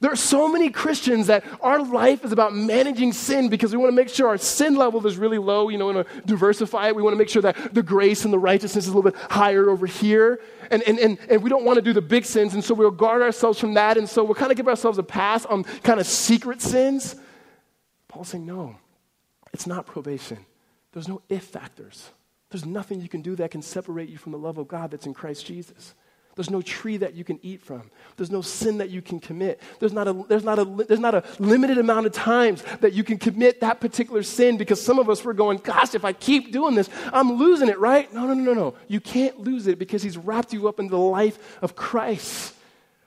[0.00, 3.90] There are so many Christians that our life is about managing sin because we want
[3.90, 5.68] to make sure our sin level is really low.
[5.68, 6.96] You know, we want to diversify it.
[6.96, 9.20] We want to make sure that the grace and the righteousness is a little bit
[9.30, 10.40] higher over here.
[10.70, 12.54] And, and, and, and we don't want to do the big sins.
[12.54, 13.96] And so we'll guard ourselves from that.
[13.96, 17.16] And so we'll kind of give ourselves a pass on kind of secret sins.
[18.08, 18.76] Paul's saying, no,
[19.52, 20.44] it's not probation.
[20.92, 22.10] There's no if factors.
[22.50, 25.06] There's nothing you can do that can separate you from the love of God that's
[25.06, 25.94] in Christ Jesus.
[26.36, 27.90] There's no tree that you can eat from.
[28.18, 29.58] There's no sin that you can commit.
[29.80, 33.02] There's not, a, there's, not a, there's not a limited amount of times that you
[33.02, 36.52] can commit that particular sin because some of us were going, gosh, if I keep
[36.52, 38.12] doing this, I'm losing it, right?
[38.12, 38.74] No, no, no, no, no.
[38.86, 42.52] You can't lose it because he's wrapped you up in the life of Christ.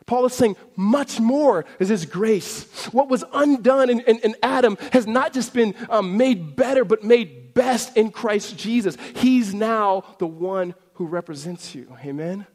[0.07, 2.87] Paul is saying much more is his grace.
[2.87, 7.03] What was undone in, in, in Adam has not just been um, made better, but
[7.03, 8.97] made best in Christ Jesus.
[9.13, 11.95] He's now the one who represents you.
[12.03, 12.47] Amen?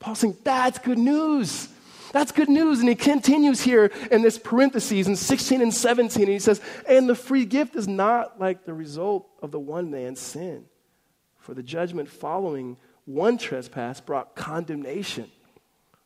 [0.00, 1.68] Paul's saying that's good news.
[2.12, 2.80] That's good news.
[2.80, 6.22] And he continues here in this parentheses in 16 and 17.
[6.22, 9.90] And he says, And the free gift is not like the result of the one
[9.90, 10.64] man's sin.
[11.38, 15.30] For the judgment following one trespass brought condemnation.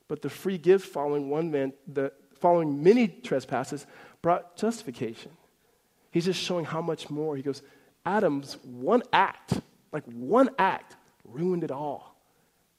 [0.08, 3.86] But the free gift following one man, the following many trespasses,
[4.20, 5.32] brought justification.
[6.10, 7.36] He's just showing how much more.
[7.36, 7.62] He goes,
[8.04, 9.60] Adam's one act,
[9.92, 12.11] like one act, ruined it all,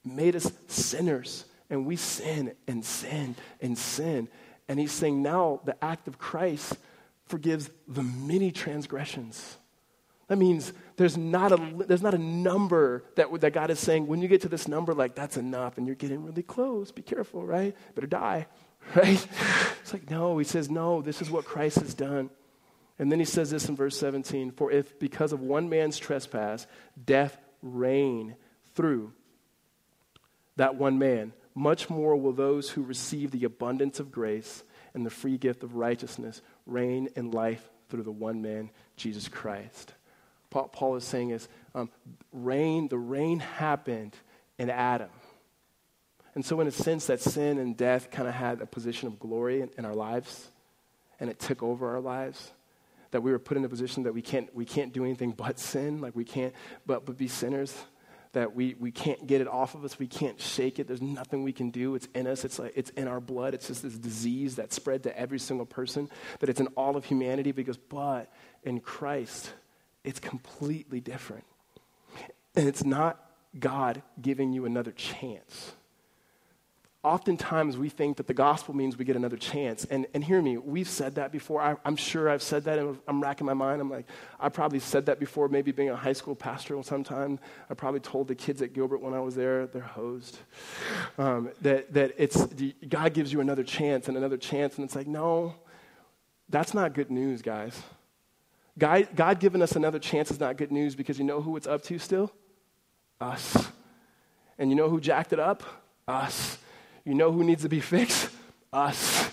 [0.04, 1.46] made us sinners.
[1.70, 4.28] And we sin and sin and sin.
[4.68, 6.78] And he's saying now the act of Christ
[7.26, 9.58] forgives the many transgressions.
[10.28, 14.22] That means there's not a, there's not a number that, that God is saying, when
[14.22, 16.92] you get to this number, like, that's enough, and you're getting really close.
[16.92, 17.76] Be careful, right?
[17.96, 18.48] Better die,
[18.96, 19.28] right?
[19.82, 22.30] It's like, no, he says, no, this is what Christ has done.
[23.00, 26.68] And then he says this in verse 17 For if because of one man's trespass,
[27.04, 28.36] death reigned
[28.76, 29.13] through
[30.56, 34.63] that one man, much more will those who receive the abundance of grace
[34.94, 39.94] and the free gift of righteousness reign in life through the one man, Jesus Christ.
[40.50, 41.89] Paul is saying is um,
[42.32, 44.16] reign, the rain happened
[44.60, 45.10] in Adam.
[46.36, 49.20] And so, in a sense, that sin and death kind of had a position of
[49.20, 50.50] glory in, in, our lives,
[51.20, 52.52] and it took over our lives.
[53.12, 55.60] That we were put in a position that we can't, we can't do anything but
[55.60, 56.54] sin, like we can't
[56.86, 57.76] but, but be sinners.
[58.34, 60.88] That we, we can't get it off of us, we can't shake it.
[60.88, 61.96] There's nothing we can do.
[61.96, 62.43] It's in us.
[62.43, 63.54] It's like it's in our blood.
[63.54, 66.10] It's just this disease that spread to every single person.
[66.39, 67.52] That it's in all of humanity.
[67.52, 68.32] Because, but
[68.63, 69.54] in Christ,
[70.04, 71.46] it's completely different.
[72.56, 73.19] And it's not
[73.60, 75.74] God giving you another chance.
[77.04, 79.84] Oftentimes, we think that the gospel means we get another chance.
[79.84, 81.62] And, and hear me, we've said that before.
[81.62, 83.82] I, am sure I've said that, and I'm racking my mind.
[83.82, 84.06] I'm like,
[84.39, 87.39] I probably said that before, maybe being a high school pastor sometime.
[87.70, 90.39] I probably told the kids at Gilbert when I was there, they're hosed,
[91.18, 92.46] um, that, that it's,
[92.88, 94.78] God gives you another chance and another chance.
[94.78, 95.56] And it's like, no,
[96.48, 97.82] that's not good news, guys.
[98.78, 101.68] God, God giving us another chance is not good news because you know who it's
[101.68, 102.32] up to still?
[103.20, 103.68] Us.
[104.58, 105.63] And you know who jacked it up?
[106.08, 106.58] Us.
[107.06, 108.30] You know who needs to be fixed?
[108.72, 109.30] Us.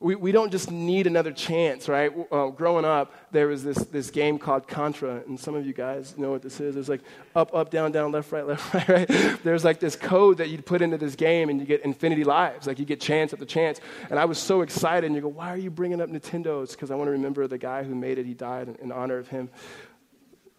[0.00, 2.12] We, we don't just need another chance, right?
[2.30, 6.16] Uh, growing up, there was this, this game called Contra, and some of you guys
[6.16, 6.76] know what this is.
[6.76, 7.00] It's like
[7.34, 9.08] up, up, down, down, left, right, left, right, right.
[9.42, 12.68] There's like this code that you'd put into this game, and you get infinity lives.
[12.68, 13.80] Like you get chance after chance.
[14.08, 16.72] And I was so excited, and you go, Why are you bringing up Nintendo's?
[16.72, 18.26] Because I want to remember the guy who made it.
[18.26, 19.50] He died in, in honor of him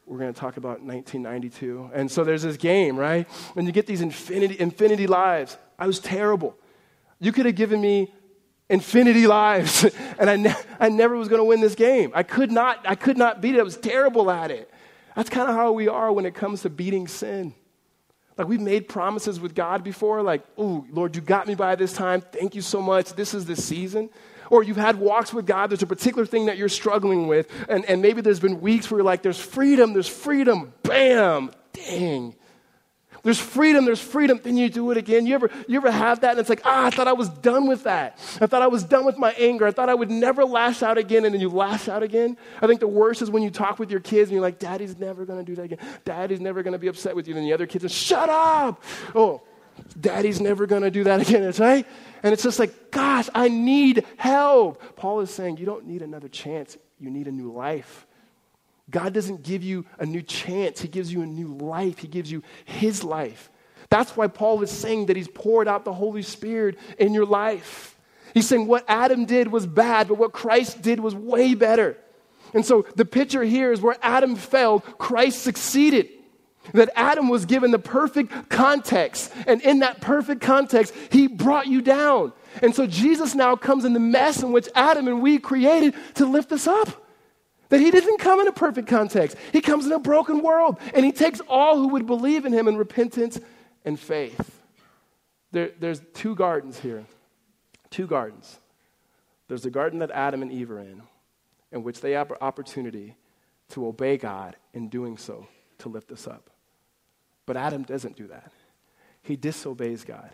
[0.10, 1.92] we're going to talk about 1992.
[1.94, 3.28] And so there's this game, right?
[3.56, 5.56] And you get these infinity, infinity lives.
[5.78, 6.58] I was terrible.
[7.20, 8.12] You could have given me
[8.70, 9.84] infinity lives.
[10.20, 12.12] and I, ne- I never was going to win this game.
[12.16, 13.60] I could not, I could not beat it.
[13.60, 14.72] I was terrible at it.
[15.16, 17.54] That's kind of how we are when it comes to beating sin.
[18.36, 21.94] Like we've made promises with God before, like, oh, Lord, you got me by this
[21.94, 22.22] time.
[22.22, 23.14] Thank you so much.
[23.14, 24.10] This is the season.
[24.50, 27.86] Or you've had walks with God, there's a particular thing that you're struggling with, and,
[27.86, 32.36] and maybe there's been weeks where you're like, there's freedom, there's freedom, bam, dang.
[33.24, 34.40] There's freedom, there's freedom.
[34.42, 35.26] Then you do it again.
[35.26, 36.32] You ever, you ever have that?
[36.32, 38.18] And it's like, ah, I thought I was done with that.
[38.40, 39.68] I thought I was done with my anger.
[39.68, 42.38] I thought I would never lash out again, and then you lash out again.
[42.62, 44.98] I think the worst is when you talk with your kids and you're like, Daddy's
[44.98, 45.80] never to do that again.
[46.06, 47.36] Daddy's never to be upset with you.
[47.36, 48.82] And the other kids are, shut up.
[49.14, 49.42] Oh,
[50.00, 51.54] Daddy's never going to do that again.
[51.60, 51.86] Right.
[52.24, 54.96] And it's just like, gosh, I need help.
[54.96, 56.78] Paul is saying, you don't need another chance.
[57.00, 58.06] You need a new life.
[58.90, 62.00] God doesn't give you a new chance, He gives you a new life.
[62.00, 63.50] He gives you His life.
[63.90, 67.96] That's why Paul is saying that He's poured out the Holy Spirit in your life.
[68.34, 71.98] He's saying what Adam did was bad, but what Christ did was way better.
[72.54, 76.10] And so the picture here is where Adam failed, Christ succeeded.
[76.74, 79.34] That Adam was given the perfect context.
[79.48, 82.34] And in that perfect context, he brought you down.
[82.62, 86.26] And so Jesus now comes in the mess in which Adam and we created to
[86.26, 87.06] lift us up.
[87.70, 89.38] That he didn't come in a perfect context.
[89.52, 92.68] He comes in a broken world, and he takes all who would believe in him
[92.68, 93.40] in repentance
[93.86, 94.60] and faith.
[95.52, 97.06] There, there's two gardens here.
[97.92, 98.58] Two gardens.
[99.48, 101.04] There's the garden that Adam and Eve are in,
[101.72, 103.16] in which they have opportunity
[103.70, 105.48] to obey God in doing so
[105.80, 106.50] to lift us up.
[107.46, 108.52] But Adam doesn't do that.
[109.24, 110.30] He disobeys God,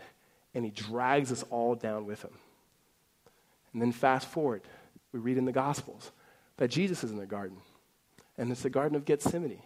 [0.54, 2.34] and he drags us all down with him.
[3.72, 4.62] And then fast forward,
[5.12, 6.12] we read in the Gospels
[6.56, 7.58] that Jesus is in the garden.
[8.38, 9.62] And it's the Garden of Gethsemane.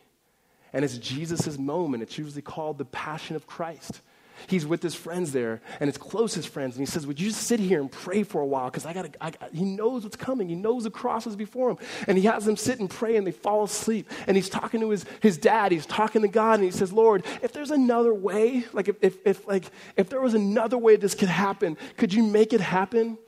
[0.73, 2.03] And it's Jesus' moment.
[2.03, 4.01] It's usually called the Passion of Christ.
[4.47, 6.77] He's with his friends there and his closest friends.
[6.77, 8.67] And he says, Would you just sit here and pray for a while?
[8.67, 10.49] Because I got to, he knows what's coming.
[10.49, 11.79] He knows the cross is before him.
[12.07, 14.11] And he has them sit and pray and they fall asleep.
[14.27, 15.73] And he's talking to his, his dad.
[15.73, 16.55] He's talking to God.
[16.55, 20.21] And he says, Lord, if there's another way, like if, if, if, like if there
[20.21, 23.19] was another way this could happen, could you make it happen?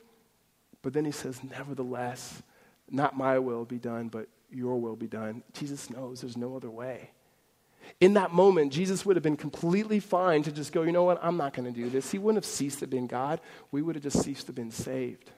[0.81, 2.43] But then he says, Nevertheless,
[2.89, 5.43] not my will be done, but your will be done.
[5.53, 7.09] Jesus knows there's no other way.
[7.99, 11.19] In that moment, Jesus would have been completely fine to just go, you know what,
[11.23, 12.11] I'm not going to do this.
[12.11, 13.39] He wouldn't have ceased to be God.
[13.71, 15.31] We would have just ceased to be saved.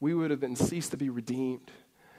[0.00, 1.70] We would have been ceased to be redeemed.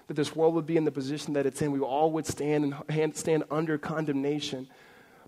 [0.08, 1.72] That this world would be in the position that it's in.
[1.72, 4.70] We all would stand and stand under condemnation.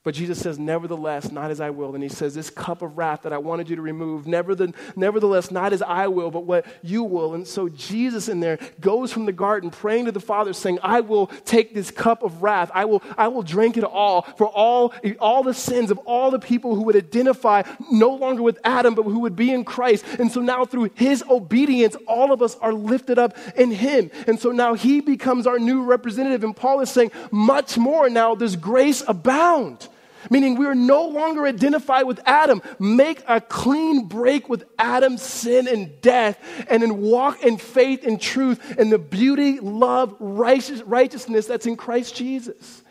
[0.04, 1.94] But Jesus says, Nevertheless, not as I will.
[1.94, 5.74] And he says, This cup of wrath that I wanted you to remove, nevertheless, not
[5.74, 7.34] as I will, but what you will.
[7.34, 11.02] And so Jesus in there goes from the garden praying to the Father, saying, I
[11.02, 12.72] will take this cup of wrath.
[12.74, 16.40] I will, I will drink it all for all, all the sins of all the
[16.40, 20.06] people who would identify no longer with Adam, but who would be in Christ.
[20.18, 24.12] And so now through his obedience, all of us are lifted up in him.
[24.28, 26.44] And so now he becomes our new representative.
[26.44, 29.89] And Paul is saying, much more now, does grace abound
[30.30, 32.62] meaning we are no longer identified with Adam.
[32.80, 36.38] Make a clean break with Adam's sin and death,
[36.70, 41.76] and then walk in faith and truth and the beauty, love, righteous, righteousness that's in
[41.76, 42.84] Christ Jesus.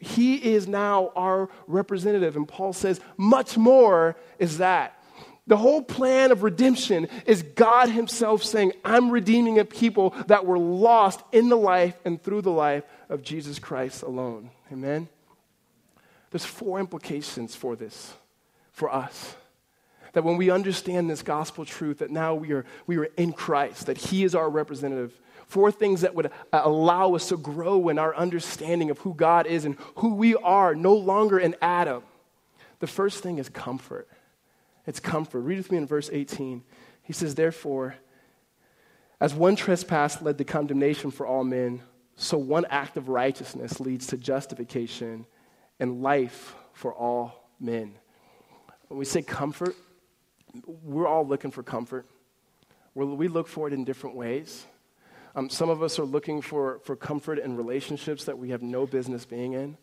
[0.00, 4.92] He is now our representative, and Paul says, much more is that.
[5.46, 10.58] The whole plan of redemption is God Himself saying, I'm redeeming a people that were
[10.58, 14.50] lost in the life and through the life of Jesus Christ alone.
[14.72, 15.08] Amen?
[16.30, 18.14] There's four implications for this,
[18.72, 19.36] for us.
[20.12, 23.86] That when we understand this gospel truth, that now we are, we are in Christ,
[23.86, 25.18] that He is our representative.
[25.46, 29.46] Four things that would uh, allow us to grow in our understanding of who God
[29.46, 32.02] is and who we are, no longer in Adam.
[32.80, 34.08] The first thing is comfort.
[34.86, 35.40] It's comfort.
[35.40, 36.62] Read with me in verse 18.
[37.02, 37.96] He says, Therefore,
[39.20, 41.82] as one trespass led to condemnation for all men,
[42.16, 45.26] so one act of righteousness leads to justification
[45.78, 47.94] and life for all men.
[48.88, 49.74] When we say comfort,
[50.64, 52.06] we're all looking for comfort.
[52.94, 54.66] We're, we look for it in different ways.
[55.34, 58.86] Um, some of us are looking for, for comfort in relationships that we have no
[58.86, 59.76] business being in.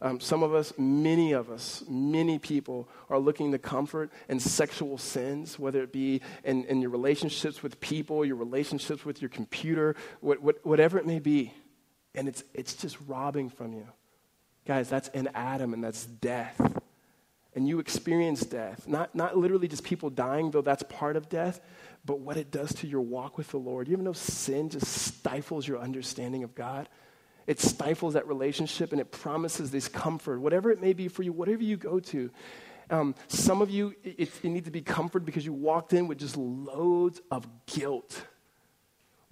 [0.00, 4.98] Um, some of us, many of us, many people are looking to comfort in sexual
[4.98, 9.96] sins, whether it be in, in your relationships with people, your relationships with your computer,
[10.20, 11.52] what, what, whatever it may be.
[12.14, 13.86] And it's, it's just robbing from you.
[14.66, 16.58] Guys, that's in Adam, and that's death.
[17.54, 18.88] And you experience death.
[18.88, 21.60] Not, not literally just people dying, though that's part of death,
[22.04, 23.88] but what it does to your walk with the Lord.
[23.88, 26.88] You ever know sin just stifles your understanding of God?
[27.46, 31.32] It stifles that relationship and it promises this comfort, whatever it may be for you,
[31.32, 32.30] whatever you go to.
[32.90, 36.18] Um, some of you, it, it need to be comfort because you walked in with
[36.18, 38.26] just loads of guilt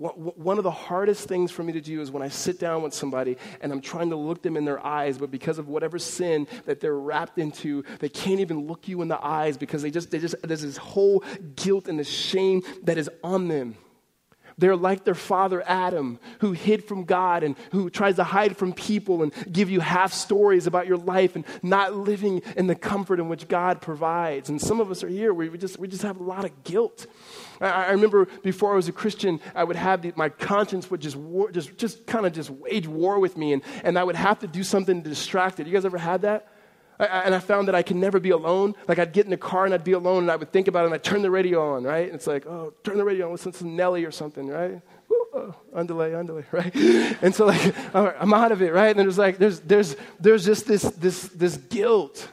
[0.02, 2.92] One of the hardest things for me to do is when I sit down with
[2.92, 6.48] somebody and I'm trying to look them in their eyes, but because of whatever sin
[6.64, 10.10] that they're wrapped into, they can't even look you in the eyes because they just,
[10.10, 11.22] they just, there's this whole
[11.54, 13.76] guilt and the shame that is on them.
[14.58, 18.72] They're like their father Adam, who hid from God and who tries to hide from
[18.72, 23.20] people and give you half stories about your life and not living in the comfort
[23.20, 24.48] in which God provides.
[24.48, 27.06] And some of us are here, we just, we just have a lot of guilt.
[27.60, 31.00] I, I remember before I was a Christian, I would have the, my conscience would
[31.00, 34.16] just, war, just, just kind of just wage war with me, and, and I would
[34.16, 35.66] have to do something to distract it.
[35.66, 36.48] You guys ever had that?
[37.02, 38.74] I, and I found that I could never be alone.
[38.86, 40.82] Like I'd get in the car and I'd be alone and I would think about
[40.82, 42.06] it and I'd turn the radio on, right?
[42.06, 44.80] And it's like, oh, turn the radio on, listen to Nelly or something, right?
[45.34, 46.74] Oh, underlay, underlay, right?
[46.74, 48.90] And so like, I'm out of it, right?
[48.90, 52.28] And there's like, there's, there's, there's just this, this, this guilt.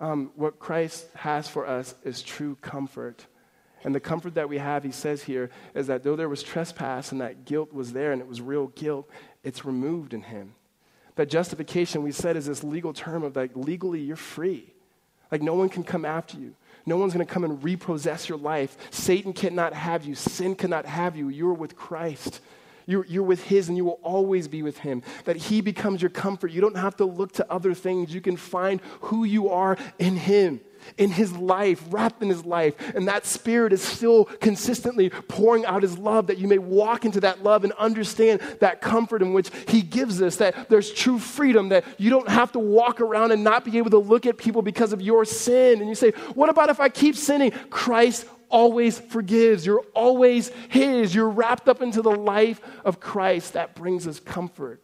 [0.00, 3.26] Um, what Christ has for us is true comfort.
[3.84, 7.12] And the comfort that we have, he says here, is that though there was trespass
[7.12, 9.08] and that guilt was there and it was real guilt,
[9.44, 10.54] it's removed in him.
[11.18, 14.72] That justification, we said, is this legal term of like legally you're free.
[15.32, 16.54] Like no one can come after you.
[16.86, 18.76] No one's going to come and repossess your life.
[18.92, 20.14] Satan cannot have you.
[20.14, 21.28] Sin cannot have you.
[21.28, 22.40] You're with Christ.
[22.88, 25.02] You're, you're with His and you will always be with Him.
[25.26, 26.50] That He becomes your comfort.
[26.50, 28.14] You don't have to look to other things.
[28.14, 30.60] You can find who you are in Him
[30.96, 32.74] in his life, wrapped in his life.
[32.94, 37.20] And that spirit is still consistently pouring out his love that you may walk into
[37.20, 41.68] that love and understand that comfort in which he gives us, that there's true freedom,
[41.70, 44.62] that you don't have to walk around and not be able to look at people
[44.62, 45.80] because of your sin.
[45.80, 47.50] And you say, What about if I keep sinning?
[47.70, 49.64] Christ always forgives.
[49.64, 51.14] You're always his.
[51.14, 53.54] You're wrapped up into the life of Christ.
[53.54, 54.82] That brings us comfort.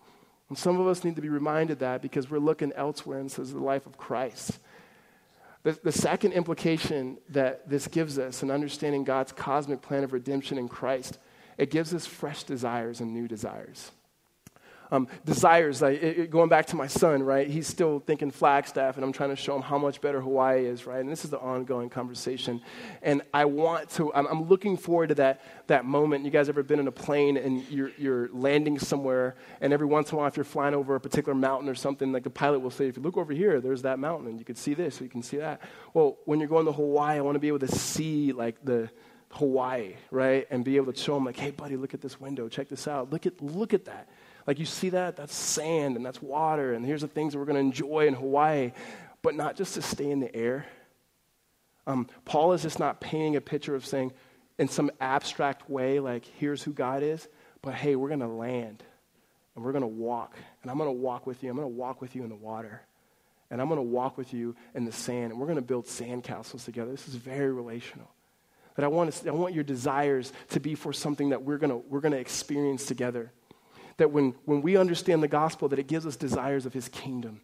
[0.49, 3.53] And some of us need to be reminded that because we're looking elsewhere and says
[3.53, 4.59] the life of Christ.
[5.63, 10.59] The, the second implication that this gives us in understanding God's cosmic plan of redemption
[10.59, 11.19] in Christ,
[11.57, 13.91] it gives us fresh desires and new desires.
[14.95, 17.49] Um, desires, like, it, it, going back to my son, right?
[17.49, 20.87] He's still thinking Flagstaff, and I'm trying to show him how much better Hawaii is,
[20.87, 21.01] right?
[21.01, 22.61] And this is the ongoing conversation.
[23.03, 26.25] And I want to, I'm, I'm looking forward to that, that moment.
[26.25, 30.13] You guys ever been in a plane and you're, you're landing somewhere, and every once
[30.13, 32.61] in a while, if you're flying over a particular mountain or something, like the pilot
[32.61, 35.01] will say, if you look over here, there's that mountain, and you can see this,
[35.01, 35.61] or you can see that.
[35.93, 38.91] Well, when you're going to Hawaii, I want to be able to see, like, the,
[39.31, 40.47] Hawaii, right?
[40.51, 42.49] And be able to show them, like, hey, buddy, look at this window.
[42.49, 43.13] Check this out.
[43.13, 44.09] Look at, look at that.
[44.47, 45.17] Like, you see that?
[45.17, 48.15] That's sand and that's water, and here's the things that we're going to enjoy in
[48.15, 48.73] Hawaii,
[49.23, 50.67] but not just to stay in the air.
[51.87, 54.13] Um, Paul is just not painting a picture of saying,
[54.59, 57.27] in some abstract way, like, here's who God is,
[57.63, 58.83] but hey, we're going to land
[59.55, 61.51] and we're going to walk, and I'm going to walk with you.
[61.51, 62.83] I'm going to walk with you in the water,
[63.51, 65.87] and I'm going to walk with you in the sand, and we're going to build
[65.87, 66.91] sandcastles together.
[66.91, 68.11] This is very relational.
[68.75, 71.83] That I want, to, I want your desires to be for something that we're going
[71.89, 73.33] we're going to experience together
[73.97, 77.41] that when, when we understand the gospel, that it gives us desires of his kingdom.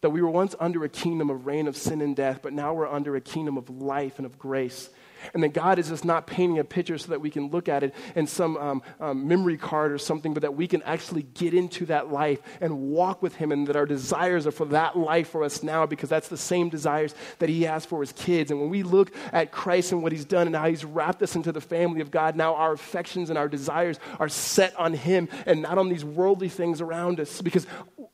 [0.00, 2.74] That we were once under a kingdom of reign of sin and death, but now
[2.74, 4.90] we're under a kingdom of life and of grace.
[5.34, 7.82] And that God is just not painting a picture so that we can look at
[7.82, 11.54] it in some um, um, memory card or something, but that we can actually get
[11.54, 15.28] into that life and walk with Him, and that our desires are for that life
[15.28, 18.50] for us now because that's the same desires that He has for His kids.
[18.50, 21.36] And when we look at Christ and what He's done and how He's wrapped us
[21.36, 25.28] into the family of God, now our affections and our desires are set on Him
[25.46, 27.66] and not on these worldly things around us because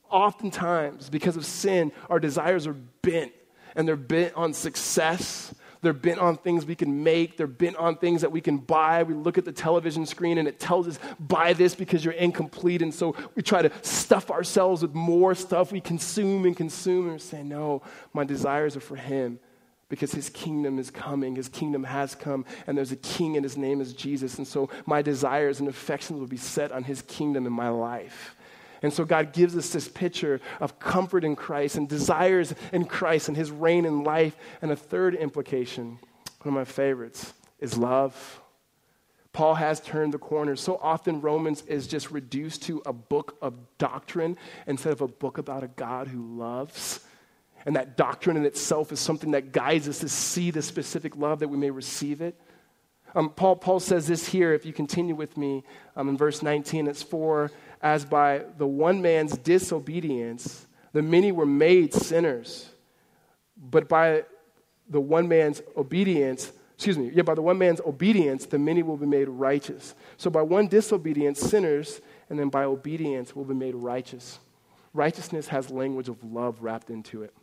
[0.09, 3.31] oftentimes, because of sin, our desires are bent
[3.75, 5.53] and they're bent on success
[5.85, 7.37] they're bent on things we can make.
[7.37, 9.03] They're bent on things that we can buy.
[9.03, 12.81] We look at the television screen and it tells us, buy this because you're incomplete.
[12.81, 17.09] And so we try to stuff ourselves with more stuff we consume and consume.
[17.09, 17.83] And say, no,
[18.13, 19.39] my desires are for Him
[19.89, 21.35] because his kingdom is coming.
[21.35, 24.37] His kingdom has come, and there's a king, and his name is Jesus.
[24.37, 28.34] And so my desires and affections will be set on his kingdom in my life.
[28.85, 33.29] And so God gives us this picture of comfort in Christ and desires in Christ
[33.29, 34.37] and his reign in life.
[34.61, 35.97] And a third implication,
[36.43, 38.41] one of my favorites, is love.
[39.33, 40.55] Paul has turned the corner.
[40.55, 45.39] So often, Romans is just reduced to a book of doctrine instead of a book
[45.39, 46.99] about a God who loves.
[47.65, 51.39] And that doctrine in itself is something that guides us to see the specific love
[51.39, 52.39] that we may receive it.
[53.15, 55.63] Um, Paul, Paul says this here, if you continue with me
[55.95, 57.49] um, in verse 19, it's for
[57.85, 62.67] as by the one man's disobedience, the many were made sinners.
[63.55, 64.23] But by
[64.89, 68.97] the one man's obedience, excuse me, yeah, by the one man's obedience, the many will
[68.97, 69.93] be made righteous.
[70.17, 74.39] So by one disobedience, sinners, and then by obedience will be made righteous.
[74.95, 77.35] Righteousness has language of love wrapped into it.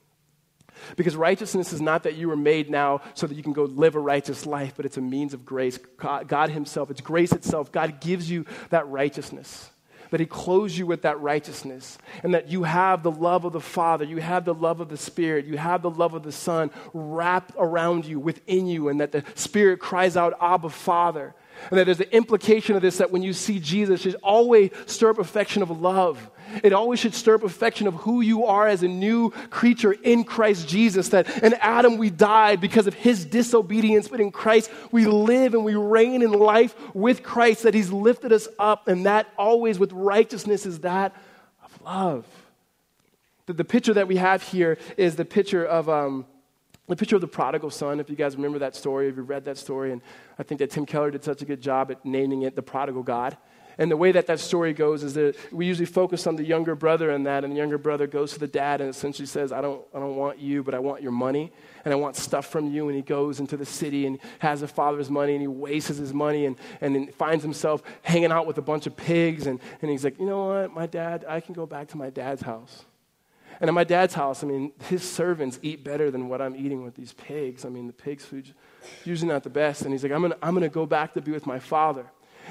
[0.97, 3.95] Because righteousness is not that you were made now so that you can go live
[3.95, 5.79] a righteous life, but it's a means of grace.
[5.99, 7.71] God, God Himself, it's grace itself.
[7.71, 9.71] God gives you that righteousness
[10.13, 13.61] that He clothes you with that righteousness, and that you have the love of the
[13.61, 16.71] Father, you have the love of the Spirit, you have the love of the Son
[16.93, 21.35] wrapped around you, within you, and that the Spirit cries out, Abba, Father.
[21.71, 24.71] And that there's the implication of this that when you see Jesus, it should always
[24.87, 26.31] stir up affection of love.
[26.63, 30.25] It always should stir up affection of who you are as a new creature in
[30.25, 31.09] Christ Jesus.
[31.11, 35.65] That in Adam we died because of his disobedience, but in Christ we live and
[35.65, 39.93] we reign in life with Christ, that he's lifted us up, and that always with
[39.93, 41.15] righteousness is that
[41.65, 42.27] of love.
[43.47, 45.89] The, the picture that we have here is the picture of.
[45.89, 46.27] Um,
[46.89, 49.45] the picture of the prodigal son, if you guys remember that story, if you read
[49.45, 50.03] that story, and
[50.39, 53.03] I think that Tim Keller did such a good job at naming it the prodigal
[53.03, 53.37] God.
[53.79, 56.75] And the way that that story goes is that we usually focus on the younger
[56.75, 59.61] brother in that, and the younger brother goes to the dad and essentially says, I
[59.61, 61.53] don't, I don't want you, but I want your money,
[61.85, 62.89] and I want stuff from you.
[62.89, 66.13] And he goes into the city and has the father's money, and he wastes his
[66.13, 69.47] money, and, and finds himself hanging out with a bunch of pigs.
[69.47, 72.11] And, and he's like, You know what, my dad, I can go back to my
[72.11, 72.85] dad's house.
[73.63, 76.83] And at my dad's house, I mean, his servants eat better than what I'm eating
[76.83, 77.65] with these pigs.
[77.65, 78.53] I mean, the pigs' food's
[79.05, 79.83] usually not the best.
[79.83, 81.61] And he's like, I'm going to I'm going to go back to be with my
[81.61, 82.07] father.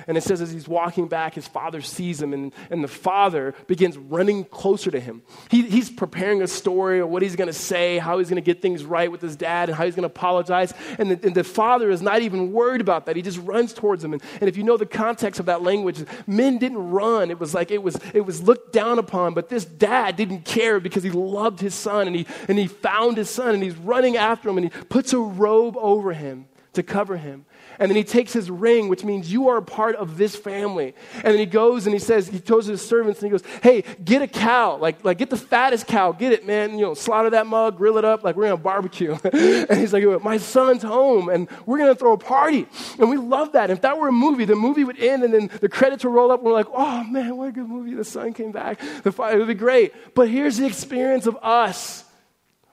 [0.08, 3.54] And it says as he's walking back, his father sees him, and, and the father
[3.68, 5.22] begins running closer to him.
[5.50, 8.46] He, he's preparing a story of what he's going to say, how he's going to
[8.46, 10.74] get things right with his dad, and how he's going to apologize.
[10.98, 13.16] And the, and the, father is not even worried about that.
[13.16, 14.14] He just runs towards him.
[14.14, 17.30] And, and if you know the context of that language, men didn't run.
[17.30, 20.80] It was like it was, it was looked down upon, but this dad didn't care
[20.80, 24.18] because he loved his son, and he, and he found his son, and he's running
[24.18, 27.46] after him, and he puts a robe over him to cover him.
[27.80, 30.94] And then he takes his ring, which means you are a part of this family.
[31.16, 33.84] And then he goes and he says, he tells his servants and he goes, hey,
[34.04, 34.78] get a cow.
[34.78, 36.12] Like, like get the fattest cow.
[36.12, 36.78] Get it, man.
[36.78, 38.24] You know, slaughter that mug, grill it up.
[38.24, 39.18] Like we're going to barbecue.
[39.24, 42.68] and he's like, my son's home and we're going to throw a party.
[43.00, 43.70] And we love that.
[43.70, 46.32] If that were a movie, the movie would end and then the credits would roll
[46.32, 47.94] up and we're like, oh man, what a good movie.
[47.94, 48.80] The son came back.
[49.04, 49.94] The fire, it would be great.
[50.14, 52.04] But here's the experience of us.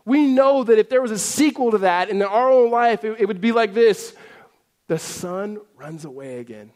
[0.05, 3.21] We know that if there was a sequel to that in our own life, it,
[3.21, 4.15] it would be like this
[4.89, 6.73] the son runs away again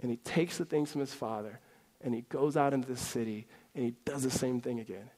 [0.00, 1.58] and he takes the things from his father
[2.02, 5.10] and he goes out into the city and he does the same thing again.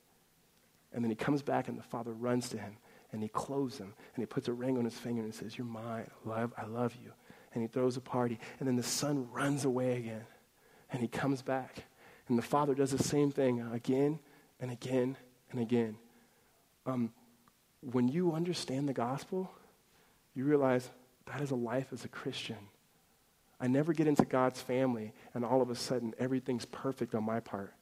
[0.93, 2.77] And then he comes back and the father runs to him
[3.13, 5.67] and he clothes him and he puts a ring on his finger and says, You're
[5.67, 6.09] mine.
[6.25, 7.13] Love, I love you.
[7.53, 8.39] And he throws a party.
[8.59, 10.25] And then the son runs away again
[10.93, 11.85] and he comes back.
[12.29, 14.21] And the father does the same thing again
[14.61, 15.17] and again
[15.51, 15.97] and again.
[16.87, 17.13] Um,
[17.81, 19.51] when you understand the gospel,
[20.35, 20.91] you realize
[21.27, 22.59] that is a life as a Christian.
[23.61, 27.41] I never get into God's family and all of a sudden everything's perfect on my
[27.41, 27.73] part.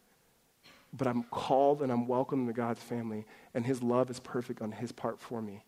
[0.92, 3.24] But I'm called and I'm welcome into God's family,
[3.54, 5.64] and His love is perfect on His part for me.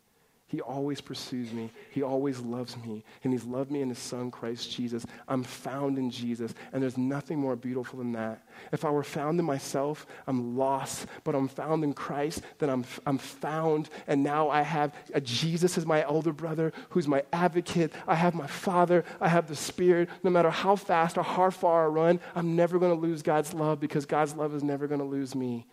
[0.55, 1.69] He always pursues me.
[1.91, 3.03] He always loves me.
[3.25, 5.05] And He's loved me in His Son, Christ Jesus.
[5.27, 6.55] I'm found in Jesus.
[6.73, 8.47] And there's nothing more beautiful than that.
[8.71, 11.09] If I were found in myself, I'm lost.
[11.25, 13.91] But I'm found in Christ, then I'm, I'm found.
[14.07, 14.95] And now I have
[15.25, 17.93] Jesus as my elder brother who's my advocate.
[18.07, 19.05] I have my Father.
[19.21, 20.09] I have the Spirit.
[20.23, 23.53] No matter how fast or how far I run, I'm never going to lose God's
[23.53, 25.67] love because God's love is never going to lose me.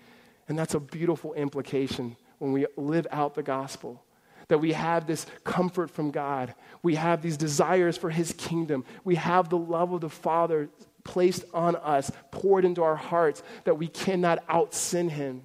[0.49, 4.03] And that's a beautiful implication when we live out the gospel
[4.51, 6.53] that we have this comfort from God.
[6.83, 8.83] We have these desires for His kingdom.
[9.05, 10.67] We have the love of the Father
[11.05, 15.43] placed on us, poured into our hearts, that we cannot out sin Him.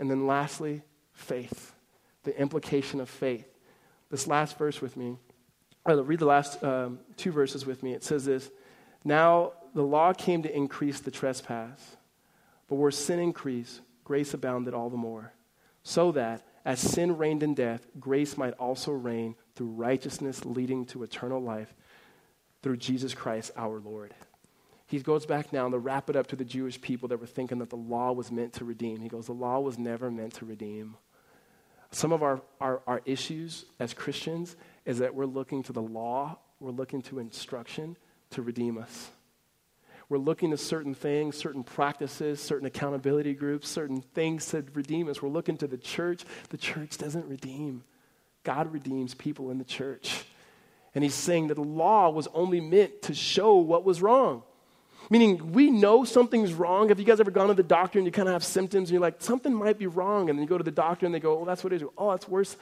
[0.00, 0.82] And then lastly,
[1.12, 1.76] faith,
[2.24, 3.46] the implication of faith.
[4.10, 5.16] This last verse with me,
[5.86, 7.92] read the last um, two verses with me.
[7.92, 8.50] It says this
[9.04, 11.96] Now the law came to increase the trespass,
[12.66, 15.32] but where sin increased, grace abounded all the more,
[15.84, 21.02] so that as sin reigned in death, grace might also reign through righteousness leading to
[21.02, 21.74] eternal life
[22.62, 24.14] through Jesus Christ our Lord.
[24.86, 27.58] He goes back now to wrap it up to the Jewish people that were thinking
[27.58, 29.00] that the law was meant to redeem.
[29.00, 30.96] He goes, The law was never meant to redeem.
[31.92, 36.38] Some of our, our, our issues as Christians is that we're looking to the law,
[36.58, 37.96] we're looking to instruction
[38.30, 39.10] to redeem us.
[40.10, 45.22] We're looking to certain things, certain practices, certain accountability groups, certain things to redeem us.
[45.22, 46.24] We're looking to the church.
[46.48, 47.84] The church doesn't redeem,
[48.42, 50.24] God redeems people in the church.
[50.94, 54.42] And he's saying that the law was only meant to show what was wrong.
[55.08, 56.88] Meaning, we know something's wrong.
[56.88, 58.94] Have you guys ever gone to the doctor and you kind of have symptoms and
[58.94, 60.28] you're like, something might be wrong?
[60.28, 61.88] And then you go to the doctor and they go, oh, that's what it is.
[61.96, 62.56] Oh, that's worse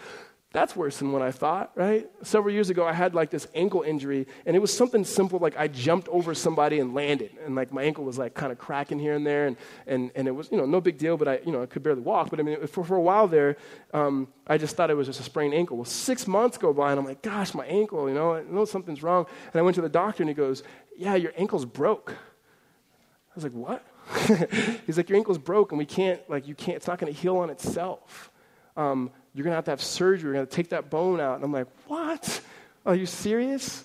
[0.51, 2.09] that's worse than what I thought, right?
[2.23, 5.59] Several years ago, I had like this ankle injury, and it was something simple like
[5.59, 8.99] I jumped over somebody and landed, and like my ankle was like kind of cracking
[8.99, 11.41] here and there, and, and, and it was, you know, no big deal, but I,
[11.45, 12.31] you know, I could barely walk.
[12.31, 13.59] But I mean, for, for a while there,
[13.93, 15.77] um, I just thought it was just a sprained ankle.
[15.77, 18.65] Well, six months go by, and I'm like, gosh, my ankle, you know, I know
[18.65, 19.27] something's wrong.
[19.53, 20.63] And I went to the doctor, and he goes,
[20.97, 22.13] yeah, your ankle's broke.
[22.13, 23.85] I was like, what?
[24.87, 27.21] He's like, your ankle's broke, and we can't, like, you can't, it's not going to
[27.21, 28.33] heal on itself.
[28.79, 30.31] Um, you're going to have to have surgery.
[30.31, 31.37] We're going to take that bone out.
[31.37, 32.41] And I'm like, What?
[32.87, 33.85] Are you serious?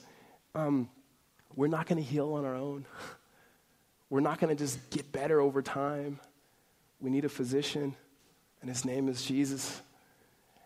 [0.56, 0.90] Um,
[1.56, 2.86] we're not going to heal on our own.
[4.10, 6.20] We're not going to just get better over time.
[7.02, 7.96] We need a physician,
[8.62, 9.82] and his name is Jesus.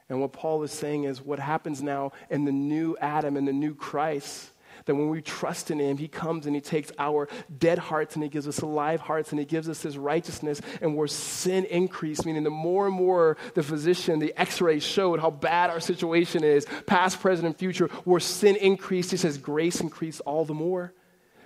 [0.09, 3.53] And what Paul is saying is what happens now in the new Adam and the
[3.53, 4.51] new Christ
[4.85, 8.23] that when we trust in Him, He comes and He takes our dead hearts and
[8.23, 10.61] He gives us alive hearts and He gives us His righteousness.
[10.81, 15.19] And where sin increased, meaning the more and more the physician, the x ray showed
[15.19, 19.81] how bad our situation is, past, present, and future, where sin increased, He says grace
[19.81, 20.93] increased all the more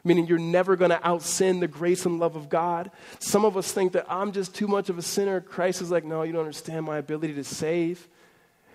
[0.03, 2.91] meaning you're never going to out sin the grace and love of God.
[3.19, 5.41] Some of us think that I'm just too much of a sinner.
[5.41, 8.07] Christ is like, no, you don't understand my ability to save.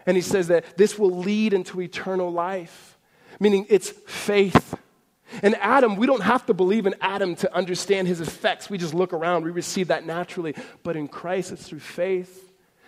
[0.07, 2.96] And he says that this will lead into eternal life
[3.41, 4.75] meaning it's faith.
[5.43, 8.71] And Adam, we don't have to believe in Adam to understand his effects.
[8.71, 10.55] We just look around, we receive that naturally.
[10.83, 12.43] But in Christ, it's through faith.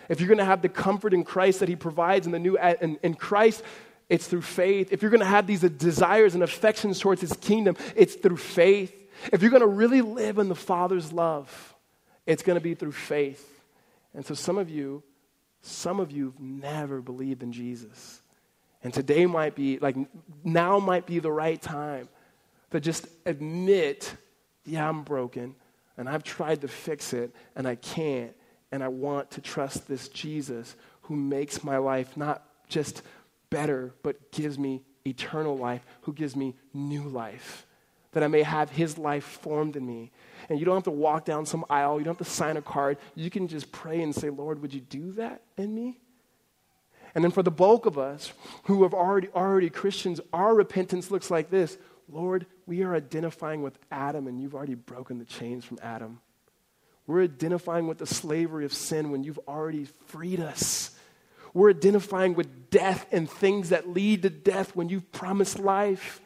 [0.08, 2.56] If you're going to have the comfort in Christ that he provides in the new
[2.58, 3.62] in, in Christ,
[4.08, 4.92] it's through faith.
[4.92, 8.38] If you're going to have these uh, desires and affections towards his kingdom, it's through
[8.38, 8.94] faith.
[9.32, 11.74] If you're going to really live in the Father's love,
[12.24, 13.46] it's going to be through faith.
[14.14, 15.02] And so some of you,
[15.60, 18.22] some of you have never believed in Jesus.
[18.82, 19.96] And today might be, like,
[20.44, 22.08] now might be the right time
[22.70, 24.14] to just admit,
[24.64, 25.54] yeah, I'm broken,
[25.96, 28.34] and I've tried to fix it, and I can't,
[28.70, 33.02] and I want to trust this Jesus who makes my life not just
[33.50, 37.66] better, but gives me eternal life, who gives me new life,
[38.12, 40.12] that I may have his life formed in me.
[40.48, 42.62] And you don't have to walk down some aisle, you don't have to sign a
[42.62, 42.98] card.
[43.14, 45.98] You can just pray and say, Lord, would you do that in me?
[47.14, 48.32] And then for the bulk of us
[48.64, 51.78] who have already already Christians, our repentance looks like this.
[52.10, 56.20] Lord, we are identifying with Adam and you've already broken the chains from Adam.
[57.06, 60.90] We're identifying with the slavery of sin when you've already freed us.
[61.54, 66.20] We're identifying with death and things that lead to death when you've promised life.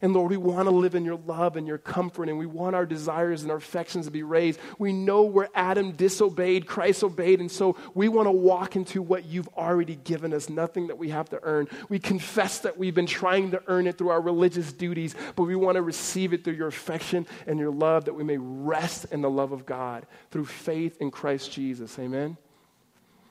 [0.00, 2.76] And Lord, we want to live in your love and your comfort, and we want
[2.76, 4.60] our desires and our affections to be raised.
[4.78, 9.24] We know where Adam disobeyed, Christ obeyed, and so we want to walk into what
[9.24, 11.66] you've already given us, nothing that we have to earn.
[11.88, 15.56] We confess that we've been trying to earn it through our religious duties, but we
[15.56, 19.20] want to receive it through your affection and your love, that we may rest in
[19.20, 21.98] the love of God through faith in Christ Jesus.
[21.98, 22.36] Amen?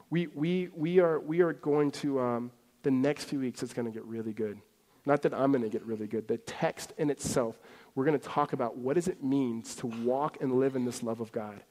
[0.10, 2.52] We, we, we, are, we are going to, um,
[2.84, 4.60] the next few weeks, it's going to get really good.
[5.08, 6.28] Not that I'm going to get really good.
[6.28, 7.56] The text in itself,
[7.96, 11.02] we're going to talk about what does it means to walk and live in this
[11.02, 11.64] love of God.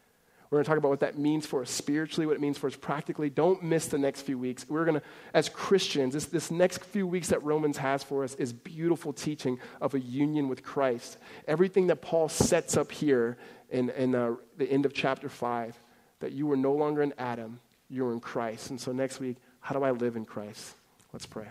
[0.49, 2.67] We're going to talk about what that means for us spiritually, what it means for
[2.67, 3.29] us practically.
[3.29, 4.65] Don't miss the next few weeks.
[4.71, 8.35] We're going to, as Christians, this, this next few weeks that Romans has for us
[8.37, 11.19] is beautiful teaching of a union with Christ.
[11.47, 13.37] Everything that Paul sets up here
[13.69, 15.79] in, in uh, the end of chapter 5,
[16.21, 17.61] that you are no longer in Adam,
[17.91, 18.71] you're in Christ.
[18.71, 20.75] And so next week, how do I live in Christ?
[21.13, 21.49] Let's pray.